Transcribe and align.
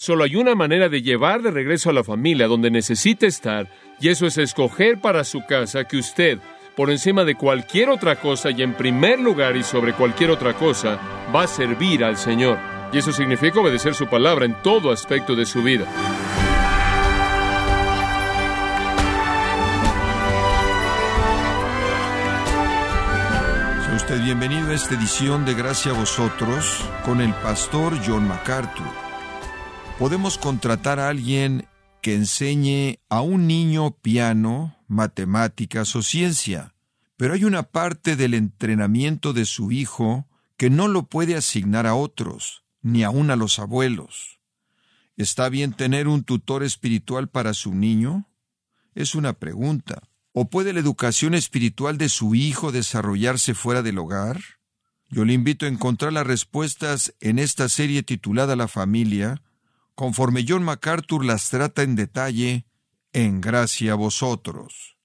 Solo 0.00 0.22
hay 0.22 0.36
una 0.36 0.54
manera 0.54 0.88
de 0.88 1.02
llevar 1.02 1.42
de 1.42 1.50
regreso 1.50 1.90
a 1.90 1.92
la 1.92 2.04
familia 2.04 2.46
donde 2.46 2.70
necesita 2.70 3.26
estar, 3.26 3.68
y 4.00 4.10
eso 4.10 4.26
es 4.26 4.38
escoger 4.38 5.00
para 5.00 5.24
su 5.24 5.44
casa 5.44 5.88
que 5.88 5.96
usted, 5.96 6.38
por 6.76 6.92
encima 6.92 7.24
de 7.24 7.34
cualquier 7.34 7.90
otra 7.90 8.14
cosa 8.14 8.52
y 8.52 8.62
en 8.62 8.74
primer 8.74 9.18
lugar 9.18 9.56
y 9.56 9.64
sobre 9.64 9.94
cualquier 9.94 10.30
otra 10.30 10.54
cosa, 10.54 11.00
va 11.34 11.42
a 11.42 11.46
servir 11.48 12.04
al 12.04 12.16
Señor. 12.16 12.58
Y 12.92 12.98
eso 12.98 13.12
significa 13.12 13.58
obedecer 13.58 13.92
su 13.92 14.06
palabra 14.06 14.44
en 14.44 14.54
todo 14.62 14.92
aspecto 14.92 15.34
de 15.34 15.44
su 15.44 15.64
vida. 15.64 15.84
Bienvenido 24.24 24.70
a 24.70 24.74
esta 24.74 24.94
edición 24.94 25.44
de 25.44 25.54
Gracia 25.54 25.92
a 25.92 25.94
vosotros 25.94 26.82
con 27.04 27.20
el 27.20 27.32
pastor 27.34 27.94
John 28.06 28.26
MacArthur 28.26 29.07
podemos 29.98 30.38
contratar 30.38 31.00
a 31.00 31.08
alguien 31.08 31.66
que 32.02 32.14
enseñe 32.14 33.00
a 33.08 33.20
un 33.20 33.48
niño 33.48 33.90
piano, 33.90 34.76
matemáticas 34.86 35.96
o 35.96 36.02
ciencia, 36.02 36.74
pero 37.16 37.34
hay 37.34 37.44
una 37.44 37.64
parte 37.64 38.14
del 38.14 38.34
entrenamiento 38.34 39.32
de 39.32 39.44
su 39.44 39.72
hijo 39.72 40.28
que 40.56 40.70
no 40.70 40.86
lo 40.86 41.06
puede 41.06 41.34
asignar 41.34 41.88
a 41.88 41.96
otros, 41.96 42.62
ni 42.80 43.02
aun 43.02 43.32
a 43.32 43.36
los 43.36 43.58
abuelos. 43.58 44.38
¿Está 45.16 45.48
bien 45.48 45.72
tener 45.72 46.06
un 46.06 46.22
tutor 46.22 46.62
espiritual 46.62 47.28
para 47.28 47.52
su 47.52 47.74
niño? 47.74 48.28
Es 48.94 49.16
una 49.16 49.32
pregunta. 49.32 50.08
¿O 50.32 50.48
puede 50.48 50.72
la 50.72 50.78
educación 50.78 51.34
espiritual 51.34 51.98
de 51.98 52.08
su 52.08 52.36
hijo 52.36 52.70
desarrollarse 52.70 53.52
fuera 53.52 53.82
del 53.82 53.98
hogar? 53.98 54.40
Yo 55.08 55.24
le 55.24 55.32
invito 55.32 55.66
a 55.66 55.68
encontrar 55.68 56.12
las 56.12 56.26
respuestas 56.26 57.14
en 57.18 57.40
esta 57.40 57.68
serie 57.68 58.04
titulada 58.04 58.54
La 58.54 58.68
familia, 58.68 59.42
conforme 59.98 60.44
John 60.46 60.62
MacArthur 60.62 61.24
las 61.24 61.50
trata 61.50 61.82
en 61.82 61.96
detalle, 61.96 62.66
en 63.12 63.40
gracia 63.40 63.94
a 63.94 63.96
vosotros. 63.96 64.96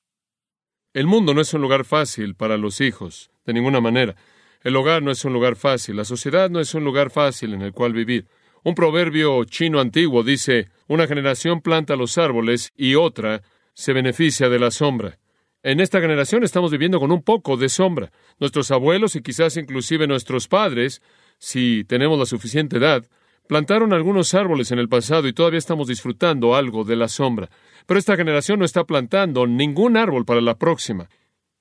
El 0.94 1.08
mundo 1.08 1.34
no 1.34 1.42
es 1.42 1.52
un 1.56 1.62
lugar 1.62 1.84
fácil 1.84 2.36
para 2.36 2.58
los 2.58 2.80
hijos, 2.80 3.32
de 3.44 3.54
ninguna 3.54 3.82
manera. 3.82 4.16
El 4.62 4.76
hogar 4.76 5.02
no 5.02 5.10
es 5.10 5.26
un 5.26 5.34
lugar 5.34 5.56
fácil, 5.56 5.96
la 5.96 6.06
sociedad 6.06 6.52
no 6.52 6.60
es 6.60 6.76
un 6.76 6.84
lugar 6.84 7.10
fácil 7.10 7.56
en 7.56 7.64
el 7.64 7.74
cual 7.74 7.92
vivir. 7.92 8.28
Un 8.64 8.76
proverbio 8.76 9.44
chino 9.46 9.80
antiguo 9.80 10.22
dice, 10.22 10.70
una 10.88 11.08
generación 11.08 11.62
planta 11.62 11.96
los 11.96 12.20
árboles 12.20 12.72
y 12.78 12.94
otra 12.94 13.42
se 13.74 13.94
beneficia 13.94 14.48
de 14.48 14.60
la 14.60 14.70
sombra. 14.70 15.18
En 15.64 15.80
esta 15.80 16.02
generación 16.02 16.44
estamos 16.44 16.70
viviendo 16.70 17.00
con 17.00 17.12
un 17.12 17.24
poco 17.24 17.58
de 17.58 17.70
sombra. 17.70 18.12
Nuestros 18.40 18.70
abuelos 18.70 19.16
y 19.16 19.24
quizás 19.24 19.58
inclusive 19.58 20.06
nuestros 20.06 20.48
padres, 20.48 21.02
si 21.40 21.84
tenemos 21.84 22.20
la 22.20 22.28
suficiente 22.28 22.78
edad, 22.78 23.04
Plantaron 23.48 23.94
algunos 23.94 24.34
árboles 24.34 24.72
en 24.72 24.80
el 24.80 24.88
pasado 24.88 25.28
y 25.28 25.34
todavía 25.34 25.60
estamos 25.60 25.88
disfrutando 25.88 26.56
algo 26.56 26.84
de 26.84 26.96
la 26.96 27.08
sombra. 27.08 27.50
Pero 27.86 28.00
esta 28.00 28.16
generación 28.16 28.60
no 28.60 28.66
está 28.66 28.86
plantando 28.86 29.46
ningún 29.48 29.98
árbol 29.98 30.26
para 30.26 30.42
la 30.42 30.58
próxima. 30.58 31.10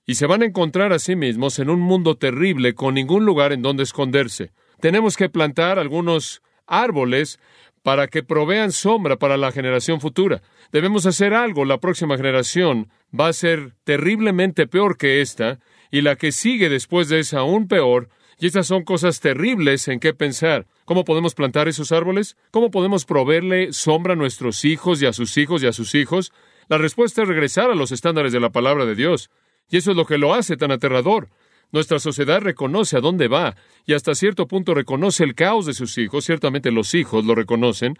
Y 0.06 0.14
se 0.14 0.26
van 0.26 0.42
a 0.42 0.46
encontrar 0.46 0.92
a 0.92 0.98
sí 0.98 1.16
mismos 1.16 1.58
en 1.58 1.70
un 1.70 1.80
mundo 1.80 2.16
terrible 2.16 2.74
con 2.74 2.94
ningún 2.94 3.24
lugar 3.24 3.52
en 3.52 3.62
donde 3.62 3.82
esconderse. 3.82 4.52
Tenemos 4.80 5.16
que 5.16 5.28
plantar 5.28 5.78
algunos 5.78 6.42
árboles 6.66 7.38
para 7.82 8.06
que 8.06 8.22
provean 8.22 8.72
sombra 8.72 9.16
para 9.16 9.36
la 9.36 9.52
generación 9.52 10.00
futura. 10.00 10.42
Debemos 10.70 11.06
hacer 11.06 11.34
algo. 11.34 11.64
La 11.64 11.78
próxima 11.78 12.16
generación 12.16 12.88
va 13.18 13.28
a 13.28 13.32
ser 13.32 13.74
terriblemente 13.84 14.66
peor 14.66 14.96
que 14.96 15.20
esta, 15.20 15.58
y 15.90 16.00
la 16.00 16.16
que 16.16 16.32
sigue 16.32 16.68
después 16.68 17.08
de 17.08 17.20
esa 17.20 17.40
aún 17.40 17.68
peor, 17.68 18.08
y 18.42 18.46
estas 18.46 18.66
son 18.66 18.82
cosas 18.82 19.20
terribles 19.20 19.86
en 19.86 20.00
qué 20.00 20.14
pensar. 20.14 20.66
¿Cómo 20.84 21.04
podemos 21.04 21.32
plantar 21.32 21.68
esos 21.68 21.92
árboles? 21.92 22.36
¿Cómo 22.50 22.72
podemos 22.72 23.04
proveerle 23.04 23.72
sombra 23.72 24.14
a 24.14 24.16
nuestros 24.16 24.64
hijos 24.64 25.00
y 25.00 25.06
a 25.06 25.12
sus 25.12 25.38
hijos 25.38 25.62
y 25.62 25.68
a 25.68 25.72
sus 25.72 25.94
hijos? 25.94 26.32
La 26.66 26.76
respuesta 26.76 27.22
es 27.22 27.28
regresar 27.28 27.70
a 27.70 27.76
los 27.76 27.92
estándares 27.92 28.32
de 28.32 28.40
la 28.40 28.50
palabra 28.50 28.84
de 28.84 28.96
Dios. 28.96 29.30
Y 29.70 29.76
eso 29.76 29.92
es 29.92 29.96
lo 29.96 30.06
que 30.06 30.18
lo 30.18 30.34
hace 30.34 30.56
tan 30.56 30.72
aterrador. 30.72 31.28
Nuestra 31.70 32.00
sociedad 32.00 32.40
reconoce 32.40 32.96
a 32.96 33.00
dónde 33.00 33.28
va 33.28 33.54
y 33.86 33.94
hasta 33.94 34.12
cierto 34.16 34.48
punto 34.48 34.74
reconoce 34.74 35.22
el 35.22 35.36
caos 35.36 35.64
de 35.64 35.74
sus 35.74 35.96
hijos. 35.98 36.24
Ciertamente 36.24 36.72
los 36.72 36.94
hijos 36.94 37.24
lo 37.24 37.36
reconocen. 37.36 37.96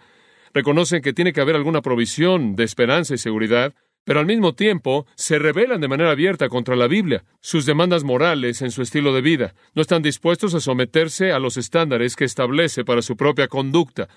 Reconocen 0.53 1.01
que 1.01 1.13
tiene 1.13 1.31
que 1.31 1.39
haber 1.39 1.55
alguna 1.55 1.81
provisión 1.81 2.57
de 2.57 2.65
esperanza 2.65 3.13
y 3.13 3.17
seguridad 3.17 3.73
pero 4.03 4.19
al 4.19 4.25
mismo 4.25 4.53
tiempo 4.53 5.05
se 5.15 5.39
rebelan 5.39 5.81
de 5.81 5.87
manera 5.87 6.11
abierta 6.11 6.49
contra 6.49 6.75
la 6.75 6.87
Biblia, 6.87 7.23
sus 7.39 7.65
demandas 7.65 8.03
morales 8.03 8.61
en 8.61 8.71
su 8.71 8.81
estilo 8.81 9.13
de 9.13 9.21
vida. 9.21 9.55
No 9.75 9.81
están 9.81 10.01
dispuestos 10.01 10.53
a 10.53 10.59
someterse 10.59 11.31
a 11.31 11.39
los 11.39 11.57
estándares 11.57 12.15
que 12.15 12.25
establece 12.25 12.83
para 12.83 13.01
su 13.01 13.15
propia 13.15 13.47
conducta. 13.47 14.09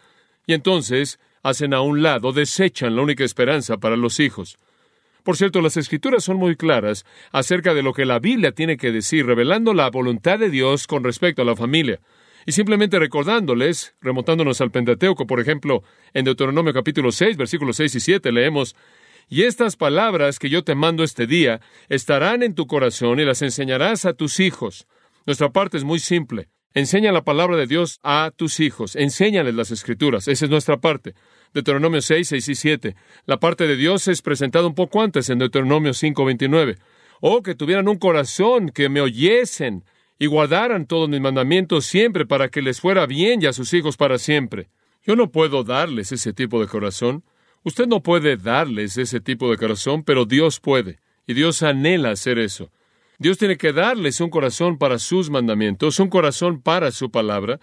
Y 0.46 0.54
entonces 0.54 1.18
hacen 1.42 1.74
a 1.74 1.80
un 1.80 2.02
lado, 2.02 2.32
desechan 2.32 2.96
la 2.96 3.02
única 3.02 3.24
esperanza 3.24 3.76
para 3.76 3.96
los 3.96 4.18
hijos. 4.18 4.58
Por 5.22 5.36
cierto, 5.36 5.60
las 5.60 5.76
escrituras 5.76 6.22
son 6.22 6.36
muy 6.36 6.54
claras 6.54 7.04
acerca 7.32 7.74
de 7.74 7.82
lo 7.82 7.92
que 7.92 8.04
la 8.04 8.20
Biblia 8.20 8.52
tiene 8.52 8.76
que 8.76 8.92
decir, 8.92 9.26
revelando 9.26 9.74
la 9.74 9.90
voluntad 9.90 10.38
de 10.38 10.50
Dios 10.50 10.86
con 10.86 11.02
respecto 11.02 11.42
a 11.42 11.44
la 11.44 11.56
familia. 11.56 12.00
Y 12.46 12.52
simplemente 12.52 13.00
recordándoles, 13.00 13.96
remontándonos 14.00 14.60
al 14.60 14.70
Pentateuco, 14.70 15.26
por 15.26 15.40
ejemplo, 15.40 15.82
en 16.14 16.24
Deuteronomio 16.24 16.72
capítulo 16.72 17.10
6, 17.10 17.36
versículos 17.36 17.76
6 17.76 17.96
y 17.96 18.00
7, 18.00 18.30
leemos, 18.30 18.76
y 19.28 19.42
estas 19.42 19.76
palabras 19.76 20.38
que 20.38 20.48
yo 20.48 20.62
te 20.62 20.74
mando 20.74 21.02
este 21.02 21.26
día 21.26 21.60
estarán 21.88 22.42
en 22.42 22.54
tu 22.54 22.66
corazón 22.66 23.18
y 23.20 23.24
las 23.24 23.42
enseñarás 23.42 24.04
a 24.04 24.14
tus 24.14 24.40
hijos. 24.40 24.86
Nuestra 25.26 25.50
parte 25.50 25.76
es 25.76 25.84
muy 25.84 25.98
simple. 25.98 26.48
Enseña 26.74 27.10
la 27.10 27.24
palabra 27.24 27.56
de 27.56 27.66
Dios 27.66 28.00
a 28.02 28.30
tus 28.36 28.60
hijos. 28.60 28.96
Enséñales 28.96 29.54
las 29.54 29.70
escrituras. 29.70 30.28
Esa 30.28 30.44
es 30.44 30.50
nuestra 30.50 30.76
parte. 30.76 31.14
Deuteronomio 31.54 32.02
6, 32.02 32.28
6 32.28 32.48
y 32.48 32.54
7. 32.54 32.96
La 33.24 33.40
parte 33.40 33.66
de 33.66 33.76
Dios 33.76 34.06
es 34.08 34.20
presentada 34.22 34.66
un 34.66 34.74
poco 34.74 35.00
antes 35.00 35.30
en 35.30 35.38
Deuteronomio 35.38 35.94
5, 35.94 36.24
29. 36.24 36.76
Oh, 37.20 37.42
que 37.42 37.54
tuvieran 37.54 37.88
un 37.88 37.96
corazón, 37.96 38.68
que 38.68 38.88
me 38.88 39.00
oyesen 39.00 39.84
y 40.18 40.26
guardaran 40.26 40.86
todos 40.86 41.08
mis 41.08 41.20
mandamientos 41.20 41.86
siempre 41.86 42.26
para 42.26 42.48
que 42.48 42.62
les 42.62 42.80
fuera 42.80 43.06
bien 43.06 43.42
y 43.42 43.46
a 43.46 43.52
sus 43.52 43.72
hijos 43.74 43.96
para 43.96 44.18
siempre. 44.18 44.68
Yo 45.02 45.16
no 45.16 45.30
puedo 45.30 45.64
darles 45.64 46.12
ese 46.12 46.32
tipo 46.32 46.60
de 46.60 46.68
corazón. 46.68 47.24
Usted 47.66 47.88
no 47.88 48.00
puede 48.00 48.36
darles 48.36 48.96
ese 48.96 49.18
tipo 49.18 49.50
de 49.50 49.56
corazón, 49.56 50.04
pero 50.04 50.24
Dios 50.24 50.60
puede, 50.60 51.00
y 51.26 51.34
Dios 51.34 51.64
anhela 51.64 52.10
hacer 52.10 52.38
eso. 52.38 52.70
Dios 53.18 53.38
tiene 53.38 53.56
que 53.56 53.72
darles 53.72 54.20
un 54.20 54.30
corazón 54.30 54.78
para 54.78 55.00
sus 55.00 55.30
mandamientos, 55.30 55.98
un 55.98 56.08
corazón 56.08 56.62
para 56.62 56.92
su 56.92 57.10
palabra. 57.10 57.58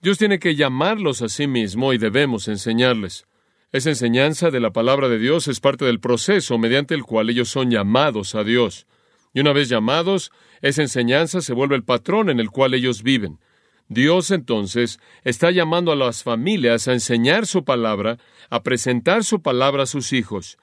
Dios 0.00 0.16
tiene 0.16 0.38
que 0.38 0.54
llamarlos 0.54 1.22
a 1.22 1.28
sí 1.28 1.48
mismo 1.48 1.92
y 1.92 1.98
debemos 1.98 2.46
enseñarles. 2.46 3.26
Esa 3.72 3.88
enseñanza 3.88 4.52
de 4.52 4.60
la 4.60 4.70
palabra 4.70 5.08
de 5.08 5.18
Dios 5.18 5.48
es 5.48 5.58
parte 5.58 5.84
del 5.84 5.98
proceso 5.98 6.56
mediante 6.56 6.94
el 6.94 7.02
cual 7.02 7.28
ellos 7.28 7.48
son 7.48 7.68
llamados 7.68 8.36
a 8.36 8.44
Dios. 8.44 8.86
Y 9.34 9.40
una 9.40 9.52
vez 9.52 9.68
llamados, 9.68 10.30
esa 10.60 10.82
enseñanza 10.82 11.40
se 11.40 11.52
vuelve 11.52 11.74
el 11.74 11.82
patrón 11.82 12.30
en 12.30 12.38
el 12.38 12.50
cual 12.50 12.74
ellos 12.74 13.02
viven. 13.02 13.40
Dios 13.88 14.30
entonces 14.30 15.00
está 15.24 15.50
llamando 15.50 15.92
a 15.92 15.96
las 15.96 16.22
familias 16.22 16.88
a 16.88 16.92
enseñar 16.92 17.46
su 17.46 17.64
palabra, 17.64 18.18
a 18.50 18.62
presentar 18.62 19.24
su 19.24 19.42
palabra 19.42 19.84
a 19.84 19.86
sus 19.86 20.12
hijos. 20.12 20.58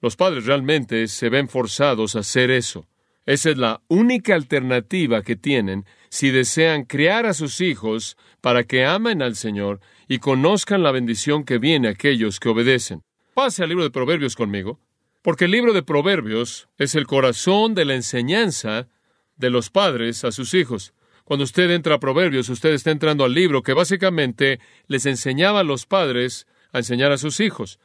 Los 0.00 0.16
padres 0.16 0.46
realmente 0.46 1.06
se 1.08 1.28
ven 1.28 1.48
forzados 1.48 2.16
a 2.16 2.20
hacer 2.20 2.50
eso. 2.50 2.86
Esa 3.26 3.50
es 3.50 3.56
la 3.56 3.80
única 3.88 4.34
alternativa 4.34 5.22
que 5.22 5.36
tienen 5.36 5.86
si 6.10 6.30
desean 6.30 6.84
criar 6.84 7.26
a 7.26 7.32
sus 7.32 7.60
hijos 7.60 8.16
para 8.40 8.64
que 8.64 8.84
amen 8.84 9.22
al 9.22 9.34
Señor 9.34 9.80
y 10.06 10.18
conozcan 10.18 10.82
la 10.82 10.92
bendición 10.92 11.44
que 11.44 11.58
viene 11.58 11.88
a 11.88 11.92
aquellos 11.92 12.38
que 12.38 12.50
obedecen. 12.50 13.02
Pase 13.32 13.62
al 13.62 13.70
libro 13.70 13.84
de 13.84 13.90
Proverbios 13.90 14.36
conmigo, 14.36 14.78
porque 15.22 15.46
el 15.46 15.52
libro 15.52 15.72
de 15.72 15.82
Proverbios 15.82 16.68
es 16.76 16.94
el 16.94 17.06
corazón 17.06 17.74
de 17.74 17.86
la 17.86 17.94
enseñanza 17.94 18.88
de 19.36 19.50
los 19.50 19.70
padres 19.70 20.22
a 20.24 20.30
sus 20.30 20.52
hijos. 20.52 20.92
Cuando 21.24 21.44
usted 21.44 21.70
entra 21.70 21.94
a 21.94 22.00
Proverbios, 22.00 22.50
usted 22.50 22.74
está 22.74 22.90
entrando 22.90 23.24
al 23.24 23.32
libro 23.32 23.62
que 23.62 23.72
básicamente 23.72 24.60
les 24.88 25.06
enseñaba 25.06 25.60
a 25.60 25.64
los 25.64 25.86
padres 25.86 26.46
a 26.72 26.78
enseñar 26.78 27.12
a 27.12 27.18
sus 27.18 27.40
hijos, 27.40 27.80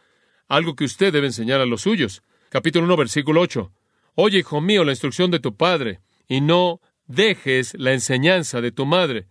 algo 0.50 0.76
que 0.76 0.84
usted 0.84 1.14
debe 1.14 1.28
enseñar 1.28 1.62
a 1.62 1.66
los 1.66 1.82
suyos. 1.82 2.22
Capítulo 2.50 2.86
1, 2.86 2.98
versículo 2.98 3.40
8. 3.42 3.72
Oye, 4.16 4.40
hijo 4.40 4.60
mío, 4.60 4.84
la 4.84 4.92
instrucción 4.92 5.32
de 5.32 5.40
tu 5.40 5.56
padre, 5.56 6.02
y 6.28 6.42
no 6.42 6.82
dejes 7.08 7.76
la 7.76 7.94
enseñanza 7.94 8.60
de 8.60 8.74
tu 8.74 8.86
madre, 8.86 9.28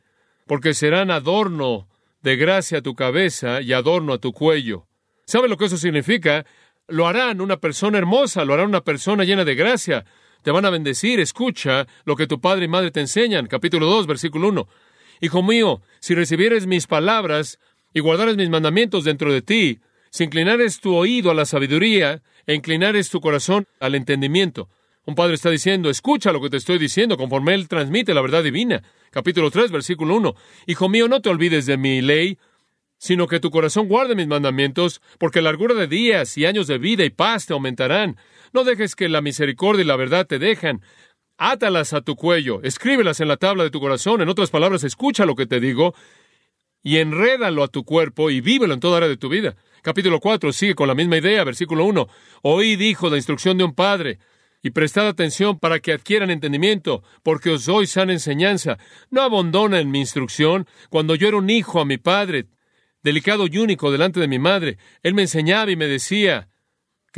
porque 0.46 0.72
serán 0.72 1.10
adorno 1.10 1.86
de 2.22 2.36
gracia 2.36 2.78
a 2.78 2.82
tu 2.82 2.94
cabeza 2.94 3.60
y 3.60 3.74
adorno 3.74 4.14
a 4.14 4.18
tu 4.18 4.32
cuello. 4.32 4.86
¿Sabe 5.26 5.48
lo 5.48 5.58
que 5.58 5.66
eso 5.66 5.76
significa? 5.76 6.46
Lo 6.86 7.06
harán 7.06 7.42
una 7.42 7.58
persona 7.58 7.98
hermosa, 7.98 8.46
lo 8.46 8.54
harán 8.54 8.68
una 8.68 8.80
persona 8.80 9.24
llena 9.24 9.44
de 9.44 9.54
gracia, 9.54 10.06
te 10.42 10.50
van 10.50 10.64
a 10.64 10.70
bendecir. 10.70 11.20
Escucha 11.20 11.86
lo 12.04 12.16
que 12.16 12.26
tu 12.26 12.40
padre 12.40 12.64
y 12.64 12.68
madre 12.68 12.90
te 12.90 13.00
enseñan. 13.00 13.46
Capítulo 13.46 13.86
2, 13.86 14.06
versículo 14.06 14.48
1. 14.48 14.68
Hijo 15.20 15.42
mío, 15.42 15.82
si 16.00 16.14
recibieres 16.14 16.66
mis 16.66 16.86
palabras 16.86 17.58
y 17.92 18.00
guardares 18.00 18.36
mis 18.36 18.50
mandamientos 18.50 19.04
dentro 19.04 19.32
de 19.32 19.42
ti, 19.42 19.80
si 20.10 20.24
inclinares 20.24 20.80
tu 20.80 20.94
oído 20.94 21.30
a 21.30 21.34
la 21.34 21.44
sabiduría 21.44 22.22
e 22.46 22.54
inclinares 22.54 23.10
tu 23.10 23.20
corazón 23.20 23.66
al 23.80 23.94
entendimiento. 23.94 24.68
Un 25.04 25.14
padre 25.14 25.34
está 25.34 25.50
diciendo, 25.50 25.88
escucha 25.88 26.32
lo 26.32 26.40
que 26.40 26.50
te 26.50 26.58
estoy 26.58 26.78
diciendo, 26.78 27.16
conforme 27.16 27.54
él 27.54 27.66
transmite 27.66 28.12
la 28.12 28.20
verdad 28.20 28.44
divina. 28.44 28.82
Capítulo 29.10 29.50
3, 29.50 29.70
versículo 29.70 30.16
1. 30.16 30.34
Hijo 30.66 30.88
mío, 30.88 31.08
no 31.08 31.22
te 31.22 31.30
olvides 31.30 31.64
de 31.64 31.78
mi 31.78 32.02
ley, 32.02 32.38
sino 32.98 33.26
que 33.26 33.40
tu 33.40 33.50
corazón 33.50 33.88
guarde 33.88 34.14
mis 34.14 34.26
mandamientos, 34.26 35.00
porque 35.18 35.40
largura 35.40 35.74
de 35.74 35.86
días 35.86 36.36
y 36.36 36.44
años 36.44 36.66
de 36.66 36.78
vida 36.78 37.04
y 37.04 37.10
paz 37.10 37.46
te 37.46 37.54
aumentarán. 37.54 38.16
No 38.52 38.64
dejes 38.64 38.94
que 38.94 39.08
la 39.08 39.20
misericordia 39.20 39.82
y 39.82 39.86
la 39.86 39.96
verdad 39.96 40.26
te 40.26 40.38
dejan. 40.38 40.82
Átalas 41.36 41.92
a 41.92 42.00
tu 42.00 42.16
cuello, 42.16 42.60
escríbelas 42.62 43.20
en 43.20 43.28
la 43.28 43.36
tabla 43.36 43.62
de 43.64 43.70
tu 43.70 43.80
corazón. 43.80 44.20
En 44.22 44.28
otras 44.28 44.50
palabras, 44.50 44.84
escucha 44.84 45.24
lo 45.24 45.36
que 45.36 45.46
te 45.46 45.60
digo 45.60 45.94
y 46.82 46.98
enrédalo 46.98 47.62
a 47.62 47.68
tu 47.68 47.84
cuerpo 47.84 48.30
y 48.30 48.40
vívelo 48.40 48.74
en 48.74 48.80
toda 48.80 48.98
área 48.98 49.08
de 49.08 49.16
tu 49.16 49.28
vida. 49.28 49.56
Capítulo 49.82 50.20
4 50.20 50.52
sigue 50.52 50.74
con 50.74 50.88
la 50.88 50.94
misma 50.94 51.18
idea, 51.18 51.44
versículo 51.44 51.84
1. 51.84 52.08
Oí, 52.42 52.76
dijo, 52.76 53.08
la 53.08 53.16
instrucción 53.16 53.58
de 53.58 53.64
un 53.64 53.74
padre, 53.74 54.18
y 54.62 54.70
prestad 54.70 55.06
atención 55.06 55.58
para 55.58 55.78
que 55.78 55.92
adquieran 55.92 56.30
entendimiento, 56.30 57.02
porque 57.22 57.50
os 57.50 57.64
doy 57.66 57.86
sana 57.86 58.12
enseñanza. 58.12 58.78
No 59.10 59.22
abandonen 59.22 59.90
mi 59.90 60.00
instrucción. 60.00 60.66
Cuando 60.90 61.14
yo 61.14 61.28
era 61.28 61.36
un 61.36 61.50
hijo 61.50 61.80
a 61.80 61.84
mi 61.84 61.98
padre, 61.98 62.46
delicado 63.02 63.46
y 63.46 63.58
único 63.58 63.92
delante 63.92 64.20
de 64.20 64.28
mi 64.28 64.38
madre, 64.38 64.78
él 65.02 65.14
me 65.14 65.22
enseñaba 65.22 65.70
y 65.70 65.76
me 65.76 65.86
decía, 65.86 66.48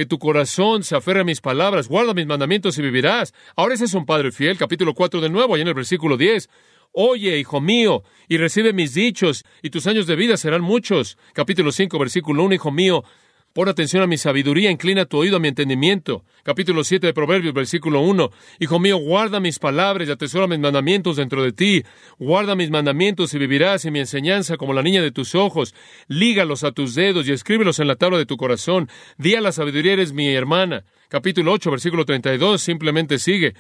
que 0.01 0.07
tu 0.07 0.19
corazón 0.19 0.83
se 0.83 0.97
aferre 0.97 1.21
a 1.21 1.25
mis 1.25 1.43
palabras, 1.43 1.87
guarda 1.87 2.15
mis 2.15 2.27
mandamientos 2.27 2.79
y 2.79 2.81
vivirás. 2.81 3.35
Ahora 3.55 3.75
ese 3.75 3.85
es 3.85 3.93
un 3.93 4.07
Padre 4.07 4.33
fiel, 4.33 4.57
capítulo 4.57 4.95
4 4.95 5.21
de 5.21 5.29
nuevo, 5.29 5.55
ahí 5.55 5.61
en 5.61 5.69
el 5.69 5.75
versículo 5.75 6.17
10. 6.17 6.49
Oye, 6.93 7.39
hijo 7.39 7.61
mío, 7.61 8.03
y 8.27 8.39
recibe 8.39 8.73
mis 8.73 8.95
dichos, 8.95 9.45
y 9.63 9.69
tus 9.69 9.87
años 9.87 10.07
de 10.07 10.17
vida 10.17 10.39
serán 10.39 10.63
muchos. 10.63 11.19
Capítulo 11.35 11.71
5, 11.71 11.99
versículo 11.99 12.45
1, 12.45 12.55
hijo 12.55 12.71
mío, 12.71 13.05
Pon 13.53 13.69
atención 13.69 14.01
a 14.01 14.07
mi 14.07 14.17
sabiduría, 14.17 14.71
inclina 14.71 15.07
tu 15.07 15.19
oído 15.19 15.39
a 15.39 15.41
mi 15.41 15.49
entendimiento. 15.49 16.25
Capítulo 16.45 16.85
7 16.85 17.09
de 17.09 17.13
Proverbios, 17.13 17.53
versículo 17.53 18.01
1. 18.01 18.31
Hijo 18.61 18.79
mío, 18.79 18.97
guarda 18.99 19.41
mis 19.41 19.59
palabras 19.59 20.09
y 20.09 20.13
atesora 20.13 20.47
mis 20.47 20.61
mandamientos 20.61 21.17
dentro 21.17 21.43
de 21.43 21.51
ti. 21.51 21.83
Guarda 22.21 22.55
mis 22.55 22.71
mandamientos 22.71 23.35
y 23.35 23.39
vivirás 23.39 23.85
y 23.85 23.91
mi 23.91 23.99
enseñanza 23.99 24.57
como 24.57 24.73
la 24.73 24.85
niña 24.85 25.03
de 25.03 25.11
tus 25.11 25.35
ojos. 25.35 25.75
Lígalos 26.07 26.63
a 26.63 26.71
tus 26.71 26.95
dedos 26.95 27.27
y 27.27 27.33
escríbelos 27.33 27.81
en 27.81 27.89
la 27.89 27.97
tabla 27.97 28.19
de 28.19 28.27
tu 28.27 28.37
corazón. 28.37 28.89
Di 29.19 29.35
a 29.35 29.41
la 29.41 29.51
sabiduría 29.51 29.95
eres 29.95 30.13
mi 30.13 30.29
hermana. 30.33 30.85
Capítulo 31.09 31.51
8, 31.51 31.73
versículo 31.73 32.05
32, 32.05 32.63
simplemente 32.63 33.19
sigue. 33.19 33.55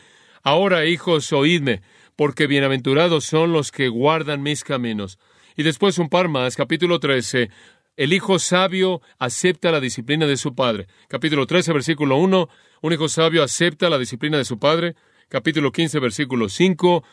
Ahora, 0.44 0.86
hijos, 0.86 1.32
oídme, 1.32 1.82
porque 2.14 2.46
bienaventurados 2.46 3.24
son 3.24 3.52
los 3.52 3.72
que 3.72 3.88
guardan 3.88 4.40
mis 4.40 4.62
caminos. 4.62 5.18
Y 5.56 5.64
después 5.64 5.98
un 5.98 6.08
par 6.08 6.28
más, 6.28 6.54
capítulo 6.54 7.00
13, 7.00 7.50
el 8.00 8.14
hijo 8.14 8.38
sabio 8.38 9.02
acepta 9.18 9.70
la 9.70 9.78
disciplina 9.78 10.26
de 10.26 10.38
su 10.38 10.54
padre. 10.54 10.86
Capítulo 11.06 11.46
13, 11.46 11.74
versículo 11.74 12.16
1. 12.16 12.48
Un 12.80 12.92
hijo 12.94 13.10
sabio 13.10 13.42
acepta 13.42 13.90
la 13.90 13.98
disciplina 13.98 14.38
de 14.38 14.46
su 14.46 14.58
padre. 14.58 14.94
Capítulo 15.28 15.70
15, 15.70 15.98
versículo 15.98 16.48
5. 16.48 17.04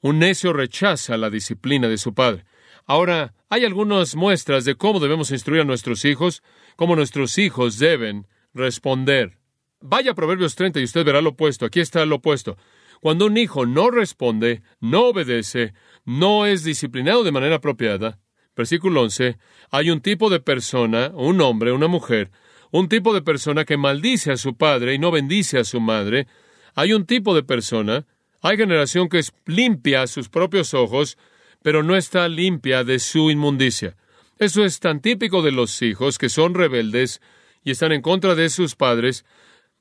Un 0.00 0.18
necio 0.18 0.52
rechaza 0.52 1.16
la 1.16 1.30
disciplina 1.30 1.86
de 1.86 1.98
su 1.98 2.14
padre. 2.14 2.46
Ahora, 2.84 3.32
hay 3.48 3.64
algunas 3.64 4.16
muestras 4.16 4.64
de 4.64 4.74
cómo 4.74 4.98
debemos 4.98 5.30
instruir 5.30 5.60
a 5.60 5.64
nuestros 5.64 6.04
hijos, 6.04 6.42
cómo 6.74 6.96
nuestros 6.96 7.38
hijos 7.38 7.78
deben 7.78 8.26
responder. 8.52 9.38
Vaya 9.80 10.10
a 10.10 10.14
Proverbios 10.16 10.56
30 10.56 10.80
y 10.80 10.84
usted 10.84 11.04
verá 11.04 11.20
lo 11.20 11.30
opuesto. 11.30 11.64
Aquí 11.64 11.78
está 11.78 12.04
lo 12.06 12.16
opuesto. 12.16 12.56
Cuando 13.00 13.26
un 13.26 13.36
hijo 13.36 13.66
no 13.66 13.88
responde, 13.92 14.62
no 14.80 15.10
obedece, 15.10 15.74
no 16.04 16.44
es 16.44 16.64
disciplinado 16.64 17.22
de 17.22 17.30
manera 17.30 17.54
apropiada, 17.54 18.18
Versículo 18.58 19.02
11. 19.02 19.38
Hay 19.70 19.88
un 19.88 20.00
tipo 20.00 20.30
de 20.30 20.40
persona, 20.40 21.12
un 21.14 21.40
hombre, 21.40 21.70
una 21.70 21.86
mujer, 21.86 22.32
un 22.72 22.88
tipo 22.88 23.14
de 23.14 23.22
persona 23.22 23.64
que 23.64 23.76
maldice 23.76 24.32
a 24.32 24.36
su 24.36 24.56
padre 24.56 24.94
y 24.94 24.98
no 24.98 25.12
bendice 25.12 25.60
a 25.60 25.64
su 25.64 25.80
madre. 25.80 26.26
Hay 26.74 26.92
un 26.92 27.06
tipo 27.06 27.36
de 27.36 27.44
persona, 27.44 28.04
hay 28.42 28.56
generación 28.56 29.08
que 29.08 29.20
es 29.20 29.32
limpia 29.46 30.02
a 30.02 30.06
sus 30.08 30.28
propios 30.28 30.74
ojos, 30.74 31.18
pero 31.62 31.84
no 31.84 31.94
está 31.94 32.28
limpia 32.28 32.82
de 32.82 32.98
su 32.98 33.30
inmundicia. 33.30 33.96
Eso 34.40 34.64
es 34.64 34.80
tan 34.80 35.00
típico 35.02 35.40
de 35.40 35.52
los 35.52 35.80
hijos 35.80 36.18
que 36.18 36.28
son 36.28 36.54
rebeldes 36.54 37.20
y 37.62 37.70
están 37.70 37.92
en 37.92 38.02
contra 38.02 38.34
de 38.34 38.48
sus 38.48 38.74
padres, 38.74 39.24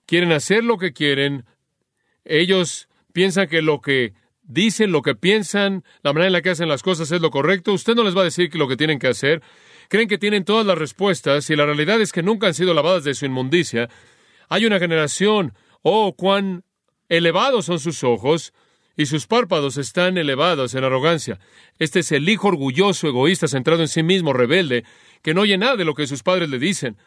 quieren 0.06 0.32
hacer 0.32 0.64
lo 0.64 0.78
que 0.78 0.94
quieren, 0.94 1.46
ellos 2.26 2.90
piensan 3.12 3.48
que 3.48 3.64
lo 3.64 3.82
que 3.82 4.14
dicen 4.48 4.92
lo 4.92 5.02
que 5.02 5.16
piensan, 5.16 5.84
la 6.02 6.14
manera 6.14 6.28
en 6.28 6.34
la 6.34 6.42
que 6.42 6.50
hacen 6.50 6.70
las 6.70 6.82
cosas 6.82 7.12
es 7.12 7.22
lo 7.22 7.30
correcto, 7.30 7.74
usted 7.74 7.96
no 7.96 8.04
les 8.04 8.16
va 8.16 8.22
a 8.22 8.26
decir 8.26 8.54
lo 8.56 8.68
que 8.68 8.78
tienen 8.78 9.00
que 9.00 9.08
hacer. 9.08 9.44
Creen 9.90 10.08
que 10.08 10.18
tienen 10.18 10.44
todas 10.44 10.66
las 10.66 10.78
respuestas 10.78 11.50
y 11.50 11.56
la 11.56 11.66
realidad 11.66 12.02
es 12.02 12.12
que 12.12 12.24
nunca 12.24 12.48
han 12.48 12.54
sido 12.54 12.74
lavadas 12.74 13.04
de 13.04 13.14
su 13.14 13.26
inmundicia. 13.26 13.90
Hay 14.50 14.66
una 14.66 14.80
generación, 14.80 15.54
oh, 15.82 16.16
cuán 16.16 16.64
elevados 17.10 17.66
son 17.66 17.80
sus 17.80 18.04
ojos 18.04 18.54
y 18.98 19.06
sus 19.06 19.28
párpados 19.28 19.78
están 19.78 20.18
elevados 20.18 20.74
en 20.74 20.84
arrogancia. 20.84 21.40
Este 21.78 22.00
es 22.00 22.12
el 22.12 22.28
hijo 22.28 22.48
orgulloso, 22.48 23.08
egoísta, 23.08 23.48
centrado 23.48 23.82
en 23.82 23.88
sí 23.88 24.04
mismo, 24.04 24.34
rebelde, 24.34 24.84
que 25.22 25.34
no 25.34 25.42
oye 25.42 25.58
nada 25.58 25.76
de 25.76 25.86
lo 25.86 25.94
que 25.94 26.08
sus 26.08 26.24
padres 26.24 26.50
le 26.50 26.60
dicen. 26.60 26.98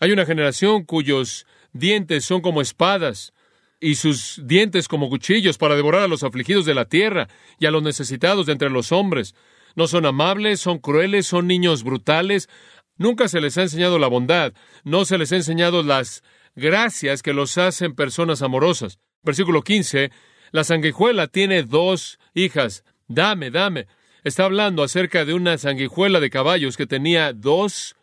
Hay 0.00 0.12
una 0.12 0.24
generación 0.24 0.84
cuyos 0.84 1.46
dientes 1.72 2.24
son 2.24 2.40
como 2.40 2.62
espadas, 2.62 3.34
y 3.82 3.96
sus 3.96 4.40
dientes 4.44 4.86
como 4.86 5.10
cuchillos 5.10 5.58
para 5.58 5.74
devorar 5.74 6.02
a 6.02 6.08
los 6.08 6.22
afligidos 6.22 6.64
de 6.64 6.74
la 6.74 6.84
tierra 6.84 7.28
y 7.58 7.66
a 7.66 7.72
los 7.72 7.82
necesitados 7.82 8.46
de 8.46 8.52
entre 8.52 8.70
los 8.70 8.92
hombres. 8.92 9.34
No 9.74 9.88
son 9.88 10.06
amables, 10.06 10.60
son 10.60 10.78
crueles, 10.78 11.26
son 11.26 11.48
niños 11.48 11.82
brutales. 11.82 12.48
Nunca 12.96 13.26
se 13.26 13.40
les 13.40 13.58
ha 13.58 13.62
enseñado 13.62 13.98
la 13.98 14.06
bondad, 14.06 14.52
no 14.84 15.04
se 15.04 15.18
les 15.18 15.32
ha 15.32 15.36
enseñado 15.36 15.82
las 15.82 16.22
gracias 16.54 17.22
que 17.22 17.32
los 17.32 17.58
hacen 17.58 17.96
personas 17.96 18.40
amorosas. 18.40 19.00
Versículo 19.24 19.62
15, 19.62 20.12
la 20.52 20.62
sanguijuela 20.62 21.26
tiene 21.26 21.64
dos 21.64 22.20
hijas. 22.34 22.84
Dame, 23.08 23.50
dame. 23.50 23.88
Está 24.22 24.44
hablando 24.44 24.84
acerca 24.84 25.24
de 25.24 25.34
una 25.34 25.58
sanguijuela 25.58 26.20
de 26.20 26.30
caballos 26.30 26.76
que 26.76 26.86
tenía 26.86 27.32
dos 27.32 27.96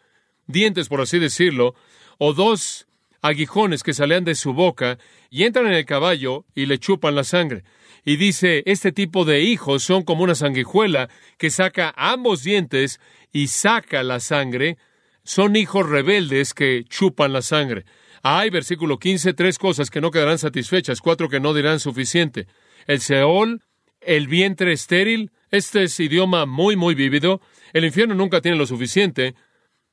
dientes, 0.45 0.89
por 0.89 0.99
así 0.99 1.19
decirlo, 1.19 1.73
o 2.17 2.33
dos 2.33 2.88
aguijones 3.21 3.83
que 3.83 3.94
salían 3.94 4.24
de 4.24 4.36
su 4.36 4.54
boca 4.54 4.98
y 5.30 5.44
entran 5.44 5.68
en 5.68 5.74
el 5.74 5.86
caballo 5.86 6.45
y 6.56 6.66
le 6.66 6.80
chupan 6.80 7.16
la 7.16 7.24
sangre. 7.24 7.63
Y 8.06 8.16
dice, 8.16 8.63
este 8.66 8.92
tipo 8.92 9.25
de 9.25 9.42
hijos 9.42 9.83
son 9.83 10.04
como 10.04 10.24
una 10.24 10.36
sanguijuela 10.36 11.10
que 11.38 11.50
saca 11.50 11.94
ambos 11.98 12.44
dientes 12.44 13.00
y 13.31 13.48
saca 13.48 14.04
la 14.04 14.19
sangre. 14.19 14.77
Son 15.24 15.56
hijos 15.56 15.88
rebeldes 15.88 16.54
que 16.54 16.86
chupan 16.88 17.33
la 17.33 17.42
sangre. 17.42 17.86
Hay, 18.24 18.50
versículo 18.50 19.00
15, 19.00 19.33
tres 19.33 19.57
cosas 19.57 19.89
que 19.89 20.01
no 20.01 20.12
quedarán 20.12 20.38
satisfechas, 20.38 21.01
cuatro 21.01 21.30
que 21.30 21.39
no 21.39 21.54
dirán 21.54 21.80
suficiente. 21.80 22.48
El 22.88 23.00
Seol, 23.00 23.62
el 24.01 24.27
vientre 24.27 24.74
estéril, 24.74 25.31
este 25.51 25.83
es 25.83 26.00
idioma 26.00 26.45
muy, 26.45 26.75
muy 26.75 26.95
vívido. 26.95 27.42
El 27.74 27.86
infierno 27.86 28.16
nunca 28.16 28.42
tiene 28.42 28.57
lo 28.57 28.66
suficiente. 28.66 29.36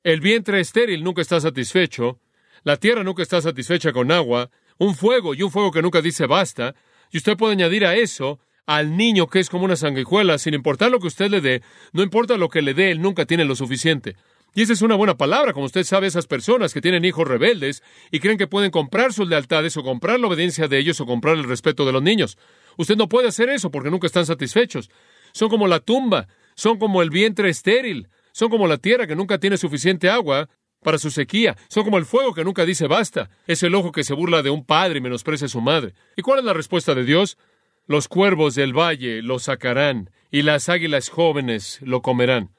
El 0.03 0.21
vientre 0.21 0.61
estéril 0.61 1.03
nunca 1.03 1.23
está 1.23 1.41
satisfecho. 1.41 2.21
La 2.67 2.77
tierra 2.79 3.05
nunca 3.05 3.23
está 3.23 3.41
satisfecha 3.41 3.93
con 3.93 4.11
agua, 4.11 4.51
un 4.79 4.97
fuego 4.97 5.35
y 5.37 5.43
un 5.45 5.53
fuego 5.53 5.71
que 5.71 5.83
nunca 5.83 6.03
dice 6.03 6.27
basta, 6.27 6.75
y 7.13 7.19
usted 7.19 7.37
puede 7.37 7.53
añadir 7.53 7.87
a 7.87 7.95
eso 7.95 8.41
al 8.67 8.97
niño 8.97 9.29
que 9.29 9.39
es 9.39 9.49
como 9.49 9.65
una 9.65 9.77
sanguijuela, 9.77 10.37
sin 10.37 10.53
importar 10.53 10.91
lo 10.91 10.99
que 10.99 11.07
usted 11.07 11.31
le 11.31 11.41
dé, 11.41 11.63
no 11.93 12.03
importa 12.03 12.37
lo 12.37 12.49
que 12.49 12.63
le 12.63 12.75
dé, 12.75 12.91
él 12.91 13.01
nunca 13.01 13.25
tiene 13.25 13.45
lo 13.45 13.55
suficiente. 13.55 14.17
Y 14.53 14.63
esa 14.63 14.73
es 14.73 14.83
una 14.83 14.97
buena 14.97 15.17
palabra, 15.17 15.53
como 15.53 15.67
usted 15.67 15.85
sabe, 15.85 16.09
esas 16.09 16.27
personas 16.27 16.75
que 16.75 16.81
tienen 16.81 17.05
hijos 17.05 17.29
rebeldes 17.29 17.85
y 18.11 18.19
creen 18.19 18.37
que 18.37 18.49
pueden 18.49 18.73
comprar 18.73 19.13
sus 19.13 19.29
lealtades 19.29 19.77
o 19.77 19.85
comprar 19.85 20.19
la 20.19 20.27
obediencia 20.27 20.67
de 20.67 20.77
ellos 20.77 21.01
o 21.01 21.07
comprar 21.07 21.37
el 21.37 21.45
respeto 21.45 21.87
de 21.87 21.93
los 21.93 22.03
niños. 22.03 22.37
Usted 22.77 22.97
no 22.97 23.09
puede 23.09 23.29
hacer 23.29 23.49
eso 23.49 23.71
porque 23.71 23.93
nunca 23.93 24.09
están 24.09 24.27
satisfechos. 24.27 24.91
Son 25.31 25.49
como 25.49 25.69
la 25.69 25.79
tumba, 25.79 26.27
son 26.57 26.81
como 26.81 27.01
el 27.01 27.11
vientre 27.11 27.49
estéril, 27.49 28.09
son 28.33 28.51
como 28.51 28.67
la 28.67 28.79
tierra 28.79 29.07
que 29.07 29.15
nunca 29.15 29.39
tiene 29.39 29.57
suficiente 29.57 30.11
agua 30.11 30.49
para 30.83 30.99
su 30.99 31.11
sequía. 31.11 31.57
Son 31.69 31.85
como 31.85 31.99
el 31.99 32.05
fuego 32.05 32.35
que 32.35 32.45
nunca 32.45 32.65
dice 32.65 32.87
basta. 32.87 33.31
Es 33.47 33.63
el 33.63 33.75
ojo 33.75 33.93
que 33.93 34.05
se 34.05 34.15
burla 34.15 34.43
de 34.43 34.51
un 34.51 34.65
padre 34.65 34.99
y 34.99 35.03
menosprecia 35.03 35.47
a 35.47 35.51
su 35.51 35.61
madre. 35.61 35.95
¿Y 36.17 36.23
cuál 36.23 36.39
es 36.39 36.45
la 36.45 36.53
respuesta 36.53 36.95
de 36.95 37.05
Dios? 37.05 37.39
Los 37.87 38.09
cuervos 38.09 38.55
del 38.55 38.73
valle 38.73 39.23
lo 39.23 39.39
sacarán 39.39 40.11
y 40.31 40.43
las 40.43 40.69
águilas 40.69 41.09
jóvenes 41.09 41.79
lo 41.83 42.03
comerán. 42.03 42.51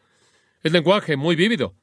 Es 0.63 0.71
lenguaje 0.71 1.17
muy 1.17 1.35
vívido. 1.35 1.75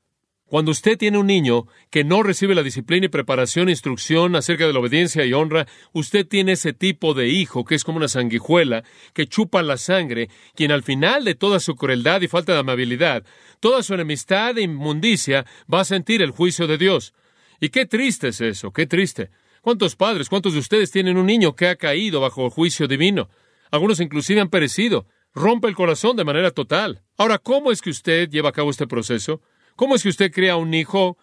Cuando 0.54 0.70
usted 0.70 0.96
tiene 0.96 1.18
un 1.18 1.26
niño 1.26 1.66
que 1.90 2.04
no 2.04 2.22
recibe 2.22 2.54
la 2.54 2.62
disciplina 2.62 3.06
y 3.06 3.08
preparación 3.08 3.68
instrucción 3.68 4.36
acerca 4.36 4.68
de 4.68 4.72
la 4.72 4.78
obediencia 4.78 5.24
y 5.24 5.32
honra, 5.32 5.66
usted 5.92 6.28
tiene 6.28 6.52
ese 6.52 6.72
tipo 6.72 7.12
de 7.12 7.26
hijo 7.26 7.64
que 7.64 7.74
es 7.74 7.82
como 7.82 7.96
una 7.96 8.06
sanguijuela 8.06 8.84
que 9.14 9.26
chupa 9.26 9.64
la 9.64 9.78
sangre, 9.78 10.30
quien 10.54 10.70
al 10.70 10.84
final 10.84 11.24
de 11.24 11.34
toda 11.34 11.58
su 11.58 11.74
crueldad 11.74 12.20
y 12.20 12.28
falta 12.28 12.52
de 12.52 12.60
amabilidad, 12.60 13.24
toda 13.58 13.82
su 13.82 13.94
enemistad 13.94 14.56
e 14.56 14.62
inmundicia, 14.62 15.44
va 15.68 15.80
a 15.80 15.84
sentir 15.84 16.22
el 16.22 16.30
juicio 16.30 16.68
de 16.68 16.78
Dios. 16.78 17.14
Y 17.58 17.70
qué 17.70 17.84
triste 17.84 18.28
es 18.28 18.40
eso, 18.40 18.70
qué 18.70 18.86
triste. 18.86 19.30
¿Cuántos 19.60 19.96
padres, 19.96 20.28
cuántos 20.28 20.52
de 20.52 20.60
ustedes 20.60 20.92
tienen 20.92 21.16
un 21.16 21.26
niño 21.26 21.56
que 21.56 21.66
ha 21.66 21.74
caído 21.74 22.20
bajo 22.20 22.44
el 22.44 22.52
juicio 22.52 22.86
divino? 22.86 23.28
Algunos 23.72 23.98
inclusive 23.98 24.40
han 24.40 24.50
perecido. 24.50 25.08
Rompe 25.34 25.66
el 25.66 25.74
corazón 25.74 26.16
de 26.16 26.22
manera 26.22 26.52
total. 26.52 27.02
Ahora, 27.16 27.38
¿cómo 27.38 27.72
es 27.72 27.82
que 27.82 27.90
usted 27.90 28.30
lleva 28.30 28.50
a 28.50 28.52
cabo 28.52 28.70
este 28.70 28.86
proceso? 28.86 29.42
¿Cómo 29.76 29.96
es 29.96 30.04
que 30.04 30.08
usted 30.08 30.30
crea 30.30 30.56
un 30.56 30.72
hijo 30.72 31.18